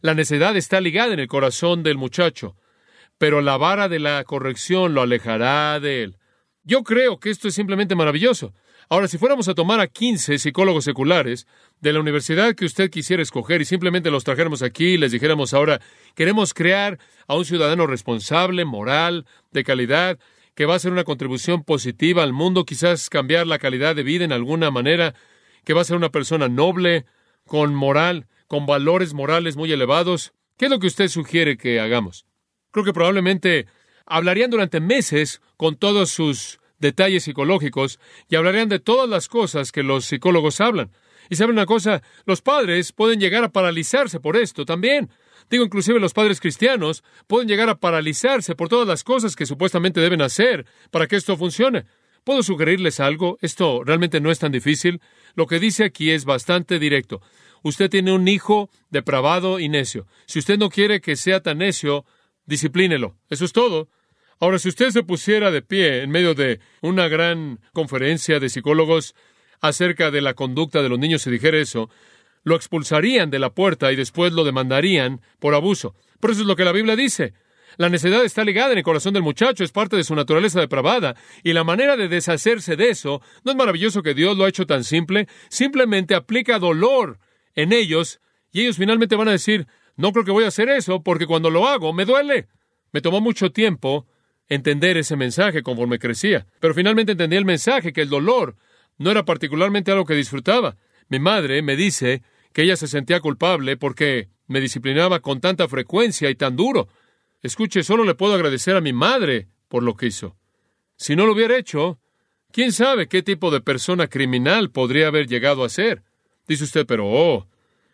La 0.00 0.14
necedad 0.14 0.56
está 0.56 0.80
ligada 0.80 1.14
en 1.14 1.20
el 1.20 1.28
corazón 1.28 1.82
del 1.82 1.96
muchacho, 1.96 2.56
pero 3.18 3.40
la 3.40 3.56
vara 3.56 3.88
de 3.88 3.98
la 3.98 4.22
corrección 4.24 4.94
lo 4.94 5.02
alejará 5.02 5.80
de 5.80 6.02
él. 6.02 6.16
Yo 6.62 6.82
creo 6.82 7.20
que 7.20 7.30
esto 7.30 7.48
es 7.48 7.54
simplemente 7.54 7.94
maravilloso. 7.94 8.52
Ahora, 8.88 9.08
si 9.08 9.18
fuéramos 9.18 9.48
a 9.48 9.54
tomar 9.54 9.80
a 9.80 9.88
15 9.88 10.38
psicólogos 10.38 10.84
seculares 10.84 11.48
de 11.80 11.92
la 11.92 11.98
universidad 11.98 12.54
que 12.54 12.64
usted 12.64 12.88
quisiera 12.88 13.22
escoger 13.22 13.60
y 13.60 13.64
simplemente 13.64 14.12
los 14.12 14.22
trajéramos 14.22 14.62
aquí 14.62 14.94
y 14.94 14.98
les 14.98 15.10
dijéramos 15.10 15.54
ahora, 15.54 15.80
queremos 16.14 16.54
crear 16.54 16.98
a 17.26 17.34
un 17.34 17.44
ciudadano 17.44 17.88
responsable, 17.88 18.64
moral, 18.64 19.26
de 19.50 19.64
calidad, 19.64 20.18
que 20.54 20.66
va 20.66 20.74
a 20.74 20.76
hacer 20.76 20.92
una 20.92 21.02
contribución 21.02 21.64
positiva 21.64 22.22
al 22.22 22.32
mundo, 22.32 22.64
quizás 22.64 23.10
cambiar 23.10 23.48
la 23.48 23.58
calidad 23.58 23.96
de 23.96 24.04
vida 24.04 24.24
en 24.24 24.32
alguna 24.32 24.70
manera, 24.70 25.14
que 25.64 25.74
va 25.74 25.80
a 25.80 25.84
ser 25.84 25.96
una 25.96 26.10
persona 26.10 26.48
noble, 26.48 27.06
con 27.44 27.74
moral, 27.74 28.26
con 28.46 28.66
valores 28.66 29.14
morales 29.14 29.56
muy 29.56 29.72
elevados, 29.72 30.32
¿qué 30.56 30.66
es 30.66 30.70
lo 30.70 30.78
que 30.78 30.86
usted 30.86 31.08
sugiere 31.08 31.56
que 31.56 31.80
hagamos? 31.80 32.24
Creo 32.70 32.84
que 32.84 32.92
probablemente 32.92 33.66
hablarían 34.06 34.50
durante 34.50 34.80
meses 34.80 35.40
con 35.56 35.76
todos 35.76 36.10
sus 36.10 36.60
detalles 36.78 37.24
psicológicos 37.24 37.98
y 38.28 38.36
hablarían 38.36 38.68
de 38.68 38.78
todas 38.78 39.08
las 39.08 39.28
cosas 39.28 39.72
que 39.72 39.82
los 39.82 40.04
psicólogos 40.04 40.60
hablan. 40.60 40.90
Y 41.28 41.36
saben 41.36 41.54
una 41.54 41.66
cosa, 41.66 42.02
los 42.24 42.42
padres 42.42 42.92
pueden 42.92 43.20
llegar 43.20 43.44
a 43.44 43.52
paralizarse 43.52 44.20
por 44.20 44.36
esto 44.36 44.64
también. 44.64 45.10
Digo, 45.50 45.64
inclusive 45.64 46.00
los 46.00 46.12
padres 46.12 46.40
cristianos 46.40 47.04
pueden 47.26 47.48
llegar 47.48 47.68
a 47.68 47.78
paralizarse 47.78 48.54
por 48.54 48.68
todas 48.68 48.86
las 48.86 49.04
cosas 49.04 49.36
que 49.36 49.46
supuestamente 49.46 50.00
deben 50.00 50.22
hacer 50.22 50.66
para 50.90 51.06
que 51.06 51.16
esto 51.16 51.36
funcione. 51.36 51.84
¿Puedo 52.24 52.42
sugerirles 52.42 52.98
algo? 52.98 53.38
Esto 53.40 53.84
realmente 53.84 54.20
no 54.20 54.32
es 54.32 54.40
tan 54.40 54.50
difícil. 54.50 55.00
Lo 55.34 55.46
que 55.46 55.60
dice 55.60 55.84
aquí 55.84 56.10
es 56.10 56.24
bastante 56.24 56.80
directo. 56.80 57.20
Usted 57.62 57.88
tiene 57.88 58.12
un 58.12 58.26
hijo 58.26 58.68
depravado 58.90 59.60
y 59.60 59.68
necio. 59.68 60.06
Si 60.26 60.40
usted 60.40 60.58
no 60.58 60.68
quiere 60.68 61.00
que 61.00 61.14
sea 61.14 61.40
tan 61.40 61.58
necio, 61.58 62.04
disciplínelo. 62.44 63.16
Eso 63.30 63.44
es 63.44 63.52
todo. 63.52 63.88
Ahora, 64.38 64.58
si 64.58 64.68
usted 64.68 64.90
se 64.90 65.02
pusiera 65.02 65.50
de 65.50 65.62
pie 65.62 66.02
en 66.02 66.10
medio 66.10 66.34
de 66.34 66.60
una 66.82 67.08
gran 67.08 67.58
conferencia 67.72 68.38
de 68.38 68.50
psicólogos 68.50 69.14
acerca 69.60 70.10
de 70.10 70.20
la 70.20 70.34
conducta 70.34 70.82
de 70.82 70.90
los 70.90 70.98
niños 70.98 71.26
y 71.26 71.30
dijera 71.30 71.58
eso, 71.58 71.88
lo 72.44 72.54
expulsarían 72.54 73.30
de 73.30 73.38
la 73.38 73.54
puerta 73.54 73.90
y 73.92 73.96
después 73.96 74.34
lo 74.34 74.44
demandarían 74.44 75.22
por 75.38 75.54
abuso. 75.54 75.94
Por 76.20 76.30
eso 76.30 76.42
es 76.42 76.46
lo 76.46 76.54
que 76.54 76.64
la 76.64 76.72
Biblia 76.72 76.96
dice. 76.96 77.32
La 77.78 77.88
necesidad 77.88 78.24
está 78.24 78.44
ligada 78.44 78.72
en 78.72 78.78
el 78.78 78.84
corazón 78.84 79.14
del 79.14 79.22
muchacho, 79.22 79.64
es 79.64 79.72
parte 79.72 79.96
de 79.96 80.04
su 80.04 80.14
naturaleza 80.14 80.60
depravada, 80.60 81.16
y 81.42 81.52
la 81.52 81.64
manera 81.64 81.96
de 81.96 82.08
deshacerse 82.08 82.76
de 82.76 82.90
eso, 82.90 83.20
¿no 83.44 83.52
es 83.52 83.56
maravilloso 83.56 84.02
que 84.02 84.14
Dios 84.14 84.36
lo 84.36 84.44
ha 84.44 84.48
hecho 84.48 84.66
tan 84.66 84.84
simple? 84.84 85.28
Simplemente 85.48 86.14
aplica 86.14 86.58
dolor 86.58 87.18
en 87.54 87.72
ellos, 87.72 88.20
y 88.52 88.62
ellos 88.62 88.76
finalmente 88.76 89.16
van 89.16 89.28
a 89.28 89.32
decir, 89.32 89.66
no 89.96 90.12
creo 90.12 90.24
que 90.24 90.30
voy 90.30 90.44
a 90.44 90.48
hacer 90.48 90.68
eso, 90.68 91.02
porque 91.02 91.26
cuando 91.26 91.50
lo 91.50 91.66
hago 91.66 91.92
me 91.92 92.04
duele. 92.04 92.48
Me 92.92 93.00
tomó 93.00 93.20
mucho 93.20 93.50
tiempo 93.50 94.06
entender 94.48 94.96
ese 94.96 95.16
mensaje 95.16 95.62
conforme 95.62 95.98
crecía. 95.98 96.46
Pero 96.60 96.74
finalmente 96.74 97.12
entendí 97.12 97.36
el 97.36 97.44
mensaje 97.44 97.92
que 97.92 98.02
el 98.02 98.08
dolor 98.08 98.56
no 98.98 99.10
era 99.10 99.24
particularmente 99.24 99.90
algo 99.90 100.04
que 100.04 100.14
disfrutaba. 100.14 100.76
Mi 101.08 101.18
madre 101.18 101.62
me 101.62 101.76
dice 101.76 102.22
que 102.52 102.62
ella 102.62 102.76
se 102.76 102.88
sentía 102.88 103.20
culpable 103.20 103.76
porque 103.76 104.28
me 104.46 104.60
disciplinaba 104.60 105.20
con 105.20 105.40
tanta 105.40 105.68
frecuencia 105.68 106.30
y 106.30 106.34
tan 106.34 106.56
duro. 106.56 106.88
Escuche, 107.42 107.82
solo 107.82 108.04
le 108.04 108.14
puedo 108.14 108.34
agradecer 108.34 108.76
a 108.76 108.80
mi 108.80 108.92
madre 108.92 109.48
por 109.68 109.82
lo 109.82 109.96
que 109.96 110.06
hizo. 110.06 110.36
Si 110.96 111.14
no 111.14 111.26
lo 111.26 111.32
hubiera 111.32 111.56
hecho, 111.56 111.98
quién 112.52 112.72
sabe 112.72 113.08
qué 113.08 113.22
tipo 113.22 113.50
de 113.50 113.60
persona 113.60 114.08
criminal 114.08 114.70
podría 114.70 115.08
haber 115.08 115.26
llegado 115.26 115.64
a 115.64 115.68
ser. 115.68 116.02
Dice 116.48 116.64
usted, 116.64 116.86
pero 116.86 117.06
oh, 117.06 117.46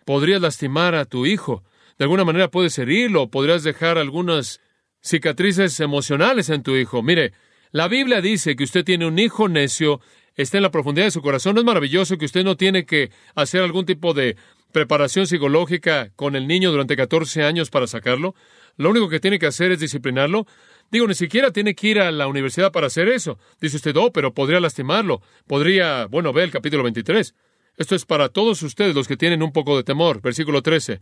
podrías 0.05 0.41
lastimar 0.41 0.95
a 0.95 1.05
tu 1.05 1.27
hijo. 1.27 1.65
De 1.99 2.05
alguna 2.05 2.25
manera 2.25 2.51
puedes 2.51 2.79
herirlo, 2.79 3.31
podrías 3.31 3.63
dejar 3.65 3.99
algunas 3.99 4.61
cicatrices 5.03 5.79
emocionales 5.81 6.49
en 6.49 6.63
tu 6.63 6.77
hijo. 6.77 7.03
Mire, 7.03 7.33
la 7.73 7.89
Biblia 7.89 8.21
dice 8.21 8.57
que 8.57 8.65
usted 8.65 8.85
tiene 8.85 9.07
un 9.07 9.19
hijo 9.19 9.49
necio, 9.49 10.01
está 10.37 10.59
en 10.59 10.63
la 10.63 10.71
profundidad 10.71 11.07
de 11.07 11.11
su 11.11 11.23
corazón. 11.23 11.55
¿No 11.55 11.61
es 11.61 11.67
maravilloso 11.67 12.17
que 12.17 12.25
usted 12.25 12.45
no 12.45 12.57
tiene 12.57 12.87
que 12.87 13.11
hacer 13.35 13.63
algún 13.63 13.85
tipo 13.85 14.15
de 14.15 14.37
preparación 14.73 15.27
psicológica 15.27 16.11
con 16.17 16.37
el 16.37 16.47
niño 16.47 16.71
durante 16.71 16.97
14 16.97 17.43
años 17.43 17.71
para 17.71 17.87
sacarlo? 17.87 18.35
Lo 18.77 18.91
único 18.91 19.09
que 19.09 19.21
tiene 19.21 19.39
que 19.39 19.47
hacer 19.47 19.73
es 19.73 19.81
disciplinarlo. 19.81 20.47
Digo, 20.91 21.07
ni 21.07 21.15
siquiera 21.15 21.51
tiene 21.51 21.75
que 21.75 21.89
ir 21.89 22.01
a 22.01 22.11
la 22.11 22.27
universidad 22.27 22.73
para 22.73 22.87
hacer 22.87 23.09
eso. 23.09 23.39
Dice 23.61 23.77
usted, 23.77 23.97
oh, 23.97 24.13
pero 24.13 24.35
podría 24.35 24.61
lastimarlo. 24.61 25.23
Podría, 25.47 26.07
bueno, 26.07 26.33
ve 26.33 26.45
el 26.45 26.51
capítulo 26.51 26.83
23. 26.83 27.35
Esto 27.79 27.95
es 27.95 28.05
para 28.05 28.29
todos 28.29 28.63
ustedes 28.63 28.95
los 28.95 29.09
que 29.09 29.17
tienen 29.17 29.43
un 29.43 29.53
poco 29.53 29.77
de 29.77 29.85
temor. 29.85 30.21
Versículo 30.21 30.63
13. 30.63 31.01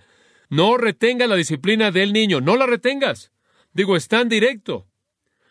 No 0.48 0.76
retenga 0.76 1.26
la 1.26 1.36
disciplina 1.36 1.90
del 1.90 2.12
niño, 2.12 2.40
no 2.40 2.56
la 2.56 2.66
retengas. 2.66 3.32
Digo, 3.72 3.96
es 3.96 4.08
tan 4.08 4.28
directo. 4.28 4.86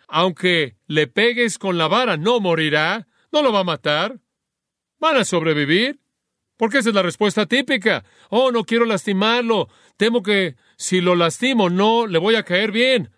Aunque 0.08 0.78
le 0.88 1.08
pegues 1.08 1.58
con 1.58 1.78
la 1.78 1.88
vara, 1.88 2.18
no 2.18 2.40
morirá, 2.40 3.08
no 3.32 3.42
lo 3.42 3.54
va 3.54 3.60
a 3.60 3.64
matar. 3.64 4.20
Van 5.00 5.18
a 5.18 5.26
sobrevivir. 5.26 6.00
Porque 6.58 6.80
esa 6.80 6.90
es 6.90 6.96
la 6.96 7.04
respuesta 7.04 7.46
típica. 7.46 8.04
Oh, 8.30 8.52
no 8.52 8.66
quiero 8.66 8.84
lastimarlo. 8.84 9.70
Temo 9.96 10.22
que 10.22 10.56
si 10.76 11.00
lo 11.00 11.16
lastimo 11.16 11.70
no 11.70 12.06
le 12.06 12.20
voy 12.20 12.36
a 12.36 12.44
caer 12.44 12.74
bien. 12.74 13.12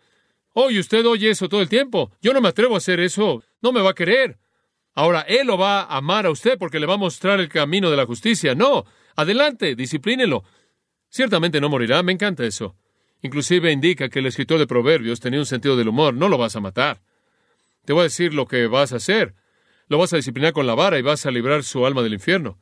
Oh, 0.54 0.70
y 0.70 0.78
usted 0.78 1.06
oye 1.08 1.32
eso 1.32 1.50
todo 1.50 1.62
el 1.62 1.70
tiempo. 1.70 2.12
Yo 2.22 2.34
no 2.34 2.42
me 2.42 2.50
atrevo 2.50 2.76
a 2.76 2.78
hacer 2.78 3.00
eso. 3.00 3.44
No 3.62 3.72
me 3.72 3.82
va 3.82 3.92
a 3.92 3.96
querer. 3.96 4.38
Ahora, 4.94 5.22
él 5.22 5.48
lo 5.48 5.58
va 5.58 5.82
a 5.82 5.98
amar 5.98 6.28
a 6.28 6.30
usted 6.30 6.58
porque 6.60 6.80
le 6.80 6.86
va 6.86 6.96
a 6.96 6.98
mostrar 6.98 7.40
el 7.40 7.50
camino 7.50 7.90
de 7.90 7.98
la 7.98 8.06
justicia. 8.06 8.54
No. 8.54 8.86
Adelante, 9.16 9.76
disciplínelo. 9.76 10.44
Ciertamente 11.10 11.60
no 11.60 11.70
morirá. 11.70 12.04
Me 12.04 12.12
encanta 12.12 12.44
eso. 12.44 12.76
Inclusive 13.22 13.72
indica 13.72 14.10
que 14.10 14.20
el 14.20 14.26
escritor 14.26 14.60
de 14.60 14.68
Proverbios 14.68 15.20
tenía 15.20 15.40
un 15.40 15.46
sentido 15.46 15.78
del 15.78 15.90
humor. 15.90 16.14
No 16.14 16.28
lo 16.28 16.38
vas 16.38 16.56
a 16.56 16.60
matar. 16.60 17.02
Te 17.86 17.94
voy 17.94 18.02
a 18.02 18.04
decir 18.04 18.34
lo 18.34 18.48
que 18.48 18.68
vas 18.68 18.94
a 18.94 18.98
hacer. 18.98 19.36
Lo 19.88 19.98
vas 19.98 20.14
a 20.14 20.18
disciplinar 20.18 20.54
con 20.54 20.66
la 20.66 20.76
vara 20.76 20.98
y 20.98 21.02
vas 21.02 21.26
a 21.26 21.32
librar 21.32 21.64
su 21.64 21.86
alma 21.86 22.02
del 22.02 22.14
infierno. 22.14 22.58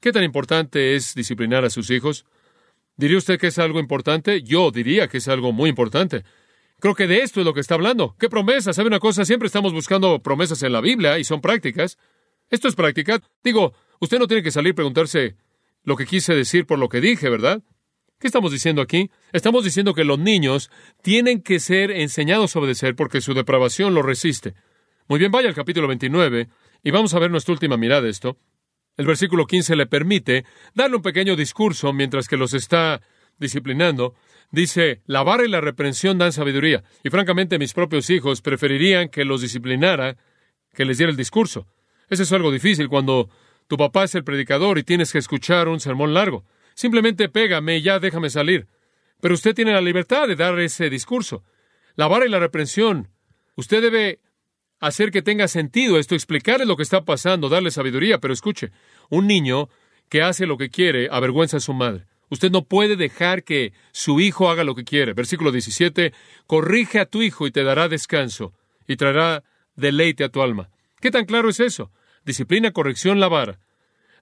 ¿Qué 0.00 0.12
tan 0.12 0.22
importante 0.22 0.94
es 0.94 1.14
disciplinar 1.14 1.64
a 1.64 1.70
sus 1.70 1.90
hijos? 1.90 2.24
¿Diría 2.96 3.18
usted 3.18 3.38
que 3.38 3.48
es 3.48 3.58
algo 3.58 3.80
importante? 3.80 4.42
Yo 4.42 4.70
diría 4.70 5.08
que 5.08 5.18
es 5.18 5.28
algo 5.28 5.52
muy 5.52 5.70
importante. 5.70 6.24
Creo 6.80 6.94
que 6.94 7.08
de 7.08 7.18
esto 7.22 7.40
es 7.40 7.46
lo 7.46 7.54
que 7.54 7.60
está 7.60 7.74
hablando. 7.74 8.14
¿Qué 8.18 8.28
promesas? 8.28 8.76
¿Sabe 8.76 8.88
una 8.88 9.00
cosa? 9.00 9.24
Siempre 9.24 9.46
estamos 9.46 9.72
buscando 9.72 10.20
promesas 10.22 10.62
en 10.62 10.72
la 10.72 10.80
Biblia 10.80 11.18
y 11.18 11.24
son 11.24 11.40
prácticas. 11.40 11.98
Esto 12.50 12.68
es 12.68 12.76
práctica. 12.76 13.20
Digo, 13.42 13.74
usted 13.98 14.18
no 14.18 14.28
tiene 14.28 14.42
que 14.42 14.52
salir 14.52 14.72
a 14.72 14.76
preguntarse 14.76 15.36
lo 15.82 15.96
que 15.96 16.06
quise 16.06 16.34
decir 16.34 16.66
por 16.66 16.78
lo 16.78 16.88
que 16.88 17.00
dije, 17.00 17.28
¿verdad? 17.28 17.62
¿Qué 18.20 18.26
estamos 18.26 18.50
diciendo 18.50 18.82
aquí? 18.82 19.12
Estamos 19.32 19.62
diciendo 19.62 19.94
que 19.94 20.02
los 20.02 20.18
niños 20.18 20.72
tienen 21.02 21.40
que 21.40 21.60
ser 21.60 21.92
enseñados 21.92 22.56
a 22.56 22.58
obedecer 22.58 22.96
porque 22.96 23.20
su 23.20 23.32
depravación 23.32 23.94
lo 23.94 24.02
resiste. 24.02 24.54
Muy 25.06 25.20
bien, 25.20 25.30
vaya 25.30 25.48
al 25.48 25.54
capítulo 25.54 25.86
29 25.86 26.48
y 26.82 26.90
vamos 26.90 27.14
a 27.14 27.20
ver 27.20 27.30
nuestra 27.30 27.52
última 27.52 27.76
mirada 27.76 28.02
de 28.02 28.10
esto. 28.10 28.36
El 28.96 29.06
versículo 29.06 29.46
15 29.46 29.76
le 29.76 29.86
permite 29.86 30.44
darle 30.74 30.96
un 30.96 31.02
pequeño 31.02 31.36
discurso 31.36 31.92
mientras 31.92 32.26
que 32.26 32.36
los 32.36 32.54
está 32.54 33.00
disciplinando. 33.38 34.16
Dice, 34.50 35.00
la 35.06 35.22
vara 35.22 35.44
y 35.44 35.48
la 35.48 35.60
reprensión 35.60 36.18
dan 36.18 36.32
sabiduría. 36.32 36.82
Y 37.04 37.10
francamente 37.10 37.56
mis 37.56 37.72
propios 37.72 38.10
hijos 38.10 38.42
preferirían 38.42 39.10
que 39.10 39.24
los 39.24 39.42
disciplinara 39.42 40.16
que 40.74 40.84
les 40.84 40.98
diera 40.98 41.12
el 41.12 41.16
discurso. 41.16 41.68
Eso 42.10 42.24
es 42.24 42.32
algo 42.32 42.50
difícil 42.50 42.88
cuando 42.88 43.30
tu 43.68 43.76
papá 43.76 44.02
es 44.02 44.16
el 44.16 44.24
predicador 44.24 44.76
y 44.78 44.82
tienes 44.82 45.12
que 45.12 45.18
escuchar 45.18 45.68
un 45.68 45.78
sermón 45.78 46.14
largo. 46.14 46.44
Simplemente 46.78 47.28
pégame 47.28 47.78
y 47.78 47.82
ya 47.82 47.98
déjame 47.98 48.30
salir. 48.30 48.68
Pero 49.20 49.34
usted 49.34 49.52
tiene 49.52 49.72
la 49.72 49.80
libertad 49.80 50.28
de 50.28 50.36
dar 50.36 50.56
ese 50.60 50.88
discurso. 50.88 51.42
La 51.96 52.06
vara 52.06 52.24
y 52.24 52.28
la 52.28 52.38
reprensión. 52.38 53.08
Usted 53.56 53.82
debe 53.82 54.20
hacer 54.78 55.10
que 55.10 55.20
tenga 55.20 55.48
sentido 55.48 55.98
esto, 55.98 56.14
explicarle 56.14 56.66
lo 56.66 56.76
que 56.76 56.84
está 56.84 57.04
pasando, 57.04 57.48
darle 57.48 57.72
sabiduría. 57.72 58.20
Pero 58.20 58.32
escuche, 58.32 58.70
un 59.10 59.26
niño 59.26 59.68
que 60.08 60.22
hace 60.22 60.46
lo 60.46 60.56
que 60.56 60.70
quiere 60.70 61.08
avergüenza 61.10 61.56
a 61.56 61.60
su 61.60 61.74
madre. 61.74 62.06
Usted 62.30 62.52
no 62.52 62.62
puede 62.62 62.94
dejar 62.94 63.42
que 63.42 63.72
su 63.90 64.20
hijo 64.20 64.48
haga 64.48 64.62
lo 64.62 64.76
que 64.76 64.84
quiere. 64.84 65.14
Versículo 65.14 65.50
17, 65.50 66.12
corrige 66.46 67.00
a 67.00 67.06
tu 67.06 67.22
hijo 67.22 67.48
y 67.48 67.50
te 67.50 67.64
dará 67.64 67.88
descanso 67.88 68.52
y 68.86 68.94
traerá 68.94 69.42
deleite 69.74 70.22
a 70.22 70.28
tu 70.28 70.42
alma. 70.42 70.70
¿Qué 71.00 71.10
tan 71.10 71.24
claro 71.24 71.48
es 71.48 71.58
eso? 71.58 71.90
Disciplina, 72.24 72.70
corrección, 72.70 73.18
la 73.18 73.26
vara. 73.26 73.58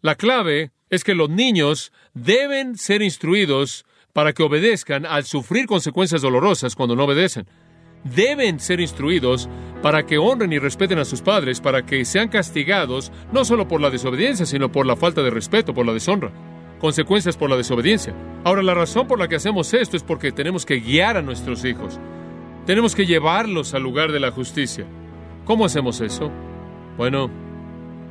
La 0.01 0.15
clave 0.15 0.71
es 0.91 1.05
que 1.05 1.15
los 1.15 1.31
niños 1.31 1.93
deben 2.15 2.77
ser 2.77 3.03
instruidos 3.03 3.85
para 4.13 4.33
que 4.33 4.43
obedezcan 4.43 5.05
al 5.05 5.25
sufrir 5.25 5.67
consecuencias 5.67 6.23
dolorosas 6.23 6.75
cuando 6.75 6.97
no 6.97 7.05
obedecen. 7.05 7.47
Deben 8.05 8.61
ser 8.61 8.81
instruidos 8.81 9.49
para 9.83 10.07
que 10.07 10.19
honren 10.19 10.53
y 10.53 10.59
respeten 10.59 10.99
a 10.99 11.05
sus 11.05 11.23
padres, 11.23 11.61
para 11.61 11.85
que 11.85 12.05
sean 12.05 12.29
castigados 12.29 13.13
no 13.33 13.45
solo 13.45 13.69
por 13.69 13.81
la 13.81 13.91
desobediencia, 13.91 14.47
sino 14.47 14.71
por 14.71 14.87
la 14.87 14.97
falta 14.97 15.23
de 15.23 15.31
respeto, 15.31 15.75
por 15.75 15.87
la 15.87 15.93
deshonra 15.93 16.33
consecuencias 16.79 17.37
por 17.37 17.51
la 17.51 17.57
desobediencia. 17.57 18.15
Ahora, 18.45 18.63
la 18.63 18.75
razón 18.75 19.07
por 19.07 19.19
la 19.19 19.29
que 19.29 19.37
hacemos 19.37 19.73
esto 19.75 19.97
es 19.97 20.03
porque 20.03 20.33
tenemos 20.33 20.67
que 20.67 20.81
guiar 20.81 21.17
a 21.17 21.23
nuestros 21.23 21.65
hijos. 21.65 21.99
Tenemos 22.67 22.95
que 22.95 23.07
llevarlos 23.07 23.75
al 23.75 23.83
lugar 23.83 24.13
de 24.13 24.21
la 24.21 24.31
justicia. 24.31 24.87
¿Cómo 25.45 25.65
hacemos 25.65 26.01
eso? 26.01 26.31
Bueno, 26.97 27.31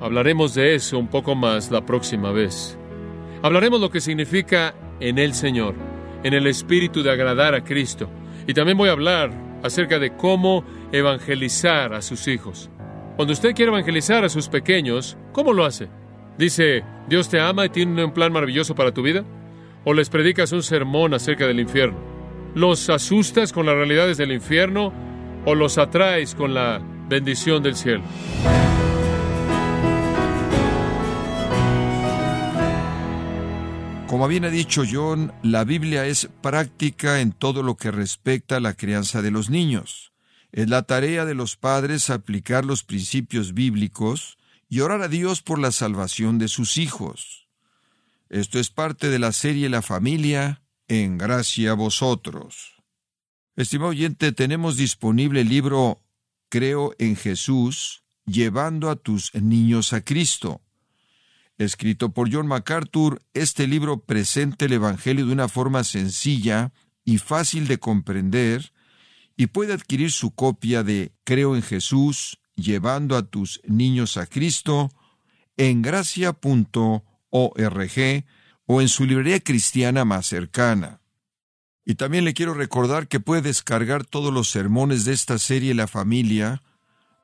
hablaremos 0.06 0.54
de 0.54 0.76
eso 0.76 1.00
un 1.00 1.08
poco 1.08 1.34
más 1.34 1.72
la 1.72 1.84
próxima 1.84 2.32
vez. 2.32 2.78
Hablaremos 3.42 3.82
lo 3.82 3.90
que 3.90 4.00
significa 4.00 4.76
en 5.00 5.18
el 5.18 5.34
Señor, 5.34 5.74
en 6.24 6.36
el 6.36 6.46
espíritu 6.46 7.02
de 7.02 7.10
agradar 7.10 7.56
a 7.56 7.64
Cristo. 7.64 8.08
Y 8.46 8.54
también 8.54 8.78
voy 8.78 8.90
a 8.90 8.92
hablar 8.92 9.32
acerca 9.64 9.98
de 9.98 10.16
cómo 10.16 10.64
evangelizar 10.92 11.96
a 11.96 12.04
sus 12.04 12.28
hijos. 12.28 12.70
Cuando 13.16 13.34
usted 13.34 13.56
quiere 13.56 13.72
evangelizar 13.72 14.24
a 14.24 14.30
sus 14.30 14.48
pequeños, 14.48 15.18
¿cómo 15.32 15.54
lo 15.54 15.66
hace? 15.66 15.88
Dice, 16.38 16.84
Dios 17.10 17.28
te 17.28 17.40
ama 17.40 17.66
y 17.66 17.70
tiene 17.70 18.06
un 18.06 18.14
plan 18.14 18.32
maravilloso 18.32 18.76
para 18.76 18.94
tu 18.94 19.02
vida. 19.02 19.26
O 19.86 19.94
les 19.96 20.10
predicas 20.10 20.52
un 20.52 20.62
sermón 20.62 21.16
acerca 21.16 21.48
del 21.48 21.60
infierno. 21.60 21.98
¿Los 22.54 22.92
asustas 22.92 23.52
con 23.52 23.66
las 23.66 23.76
realidades 23.76 24.18
del 24.18 24.32
infierno 24.32 24.94
o 25.46 25.56
los 25.56 25.80
atraes 25.80 26.36
con 26.36 26.54
la 26.54 26.80
bendición 27.10 27.64
del 27.64 27.76
cielo? 27.76 28.04
Como 34.08 34.28
bien 34.28 34.46
ha 34.46 34.50
dicho 34.50 34.84
John, 34.90 35.34
la 35.42 35.64
Biblia 35.64 36.06
es 36.06 36.30
práctica 36.42 37.22
en 37.22 37.32
todo 37.32 37.64
lo 37.64 37.76
que 37.76 37.90
respecta 37.90 38.58
a 38.58 38.60
la 38.60 38.76
crianza 38.76 39.22
de 39.22 39.32
los 39.32 39.50
niños. 39.50 40.14
Es 40.52 40.70
la 40.70 40.84
tarea 40.84 41.26
de 41.26 41.34
los 41.34 41.58
padres 41.58 42.10
aplicar 42.10 42.66
los 42.66 42.84
principios 42.84 43.54
bíblicos 43.54 44.38
y 44.70 44.82
orar 44.82 45.02
a 45.02 45.08
Dios 45.08 45.42
por 45.42 45.60
la 45.60 45.72
salvación 45.72 46.38
de 46.38 46.48
sus 46.48 46.78
hijos. 46.78 47.50
Esto 48.30 48.60
es 48.60 48.70
parte 48.70 49.10
de 49.10 49.20
la 49.20 49.32
serie 49.32 49.70
La 49.70 49.82
familia 49.82 50.62
en 50.88 51.18
gracia 51.18 51.72
a 51.72 51.76
vosotros. 51.76 52.76
Estimado 53.56 53.90
oyente, 53.90 54.32
tenemos 54.32 54.78
disponible 54.78 55.42
el 55.42 55.50
libro 55.50 56.04
Creo 56.50 56.94
en 57.00 57.16
Jesús, 57.16 58.04
llevando 58.26 58.90
a 58.90 58.96
tus 58.96 59.34
niños 59.34 59.94
a 59.94 60.02
Cristo. 60.02 60.62
Escrito 61.58 62.12
por 62.12 62.32
John 62.32 62.48
MacArthur, 62.48 63.22
este 63.34 63.68
libro 63.68 64.02
presenta 64.02 64.66
el 64.66 64.74
Evangelio 64.74 65.26
de 65.26 65.32
una 65.32 65.48
forma 65.48 65.84
sencilla 65.86 66.74
y 67.06 67.18
fácil 67.18 67.68
de 67.68 67.78
comprender, 67.78 68.74
y 69.38 69.48
puede 69.48 69.74
adquirir 69.74 70.12
su 70.12 70.32
copia 70.32 70.84
de 70.84 71.14
Creo 71.24 71.56
en 71.56 71.62
Jesús, 71.62 72.40
llevando 72.56 73.18
a 73.18 73.24
tus 73.24 73.62
niños 73.66 74.18
a 74.18 74.26
Cristo 74.26 74.92
en 75.58 75.82
gracia.org 75.82 77.04
o 78.66 78.82
en 78.82 78.88
su 78.88 79.06
librería 79.06 79.40
cristiana 79.40 80.06
más 80.06 80.26
cercana. 80.26 81.02
Y 81.86 81.96
también 81.96 82.26
le 82.26 82.34
quiero 82.34 82.54
recordar 82.54 83.08
que 83.08 83.20
puede 83.20 83.44
descargar 83.44 84.06
todos 84.06 84.34
los 84.34 84.50
sermones 84.50 85.06
de 85.06 85.14
esta 85.14 85.38
serie 85.38 85.74
La 85.76 85.88
familia, 85.88 86.64